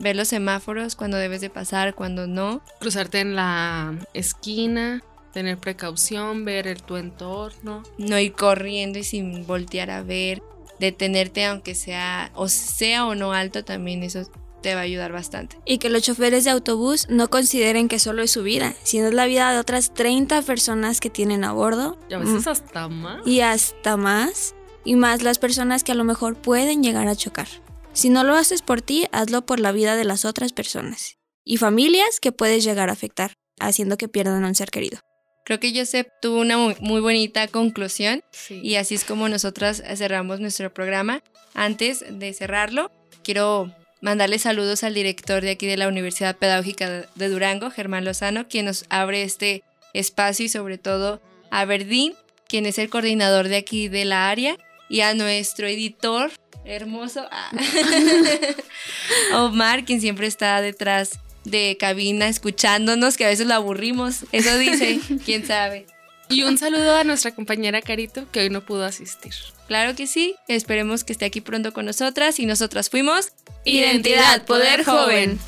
Ver 0.00 0.16
los 0.16 0.28
semáforos, 0.28 0.96
cuando 0.96 1.16
debes 1.16 1.40
de 1.40 1.50
pasar, 1.50 1.94
cuando 1.94 2.26
no. 2.26 2.62
Cruzarte 2.80 3.20
en 3.20 3.36
la 3.36 3.94
esquina, 4.12 5.02
tener 5.32 5.56
precaución, 5.58 6.44
ver 6.44 6.66
el, 6.66 6.82
tu 6.82 6.96
entorno. 6.96 7.84
no 7.96 8.18
ir 8.18 8.32
corriendo 8.32 8.98
y 8.98 9.04
sin 9.04 9.46
voltear 9.46 9.90
a 9.90 10.02
ver, 10.02 10.42
detenerte 10.78 11.44
aunque 11.44 11.74
sea 11.74 12.30
o 12.34 12.48
sea 12.48 13.06
o 13.06 13.14
no 13.14 13.32
alto 13.32 13.64
también 13.64 14.02
eso 14.02 14.28
te 14.64 14.74
va 14.74 14.80
a 14.80 14.84
ayudar 14.84 15.12
bastante. 15.12 15.58
Y 15.66 15.76
que 15.76 15.90
los 15.90 16.02
choferes 16.02 16.44
de 16.44 16.50
autobús 16.50 17.06
no 17.10 17.28
consideren 17.28 17.86
que 17.86 17.98
solo 17.98 18.22
es 18.22 18.30
su 18.30 18.42
vida, 18.42 18.74
sino 18.82 19.08
es 19.08 19.14
la 19.14 19.26
vida 19.26 19.52
de 19.52 19.58
otras 19.58 19.92
30 19.92 20.40
personas 20.42 21.00
que 21.00 21.10
tienen 21.10 21.44
a 21.44 21.52
bordo. 21.52 21.98
Y 22.08 22.14
a 22.14 22.18
veces 22.18 22.46
hasta 22.46 22.88
más. 22.88 23.26
y 23.26 23.40
hasta 23.42 23.98
más, 23.98 24.54
y 24.82 24.96
más 24.96 25.22
las 25.22 25.38
personas 25.38 25.84
que 25.84 25.92
a 25.92 25.94
lo 25.94 26.04
mejor 26.04 26.34
pueden 26.36 26.82
llegar 26.82 27.08
a 27.08 27.14
chocar. 27.14 27.46
Si 27.92 28.08
no 28.08 28.24
lo 28.24 28.34
haces 28.36 28.62
por 28.62 28.80
ti, 28.80 29.06
hazlo 29.12 29.44
por 29.44 29.60
la 29.60 29.70
vida 29.70 29.96
de 29.96 30.04
las 30.04 30.24
otras 30.24 30.52
personas 30.54 31.18
y 31.44 31.58
familias 31.58 32.18
que 32.20 32.32
puedes 32.32 32.64
llegar 32.64 32.88
a 32.88 32.92
afectar, 32.94 33.34
haciendo 33.60 33.98
que 33.98 34.08
pierdan 34.08 34.44
a 34.44 34.48
un 34.48 34.54
ser 34.54 34.70
querido. 34.70 34.98
Creo 35.44 35.60
que 35.60 35.78
Joseph 35.78 36.06
tuvo 36.22 36.40
una 36.40 36.56
muy, 36.56 36.74
muy 36.80 37.02
bonita 37.02 37.46
conclusión 37.48 38.22
Sí. 38.32 38.60
y 38.64 38.76
así 38.76 38.94
es 38.94 39.04
como 39.04 39.28
nosotras 39.28 39.82
cerramos 39.94 40.40
nuestro 40.40 40.72
programa. 40.72 41.22
Antes 41.52 42.02
de 42.10 42.32
cerrarlo, 42.32 42.90
quiero 43.22 43.70
mandarle 44.04 44.38
saludos 44.38 44.84
al 44.84 44.92
director 44.92 45.42
de 45.42 45.52
aquí 45.52 45.66
de 45.66 45.78
la 45.78 45.88
Universidad 45.88 46.36
Pedagógica 46.36 47.06
de 47.14 47.28
Durango, 47.30 47.70
Germán 47.70 48.04
Lozano, 48.04 48.46
quien 48.46 48.66
nos 48.66 48.84
abre 48.90 49.22
este 49.22 49.64
espacio 49.94 50.44
y 50.44 50.50
sobre 50.50 50.76
todo 50.76 51.22
a 51.50 51.64
Verdín, 51.64 52.12
quien 52.46 52.66
es 52.66 52.78
el 52.78 52.90
coordinador 52.90 53.48
de 53.48 53.56
aquí 53.56 53.88
de 53.88 54.04
la 54.04 54.28
área, 54.28 54.58
y 54.90 55.00
a 55.00 55.14
nuestro 55.14 55.66
editor 55.66 56.30
hermoso, 56.66 57.26
Omar, 59.34 59.86
quien 59.86 60.02
siempre 60.02 60.26
está 60.26 60.60
detrás 60.60 61.18
de 61.44 61.78
cabina 61.80 62.28
escuchándonos, 62.28 63.16
que 63.16 63.24
a 63.24 63.28
veces 63.28 63.46
lo 63.46 63.54
aburrimos. 63.54 64.26
Eso 64.32 64.58
dice, 64.58 65.00
quién 65.24 65.46
sabe. 65.46 65.86
Y 66.28 66.42
un 66.42 66.58
saludo 66.58 66.96
a 66.96 67.04
nuestra 67.04 67.34
compañera 67.34 67.82
Carito, 67.82 68.30
que 68.30 68.40
hoy 68.40 68.50
no 68.50 68.64
pudo 68.64 68.84
asistir. 68.84 69.34
Claro 69.66 69.94
que 69.94 70.06
sí, 70.06 70.36
esperemos 70.48 71.04
que 71.04 71.12
esté 71.12 71.24
aquí 71.24 71.40
pronto 71.40 71.72
con 71.72 71.86
nosotras 71.86 72.38
y 72.38 72.46
nosotras 72.46 72.90
fuimos 72.90 73.32
Identidad, 73.64 74.44
Poder 74.44 74.84
Joven. 74.84 75.38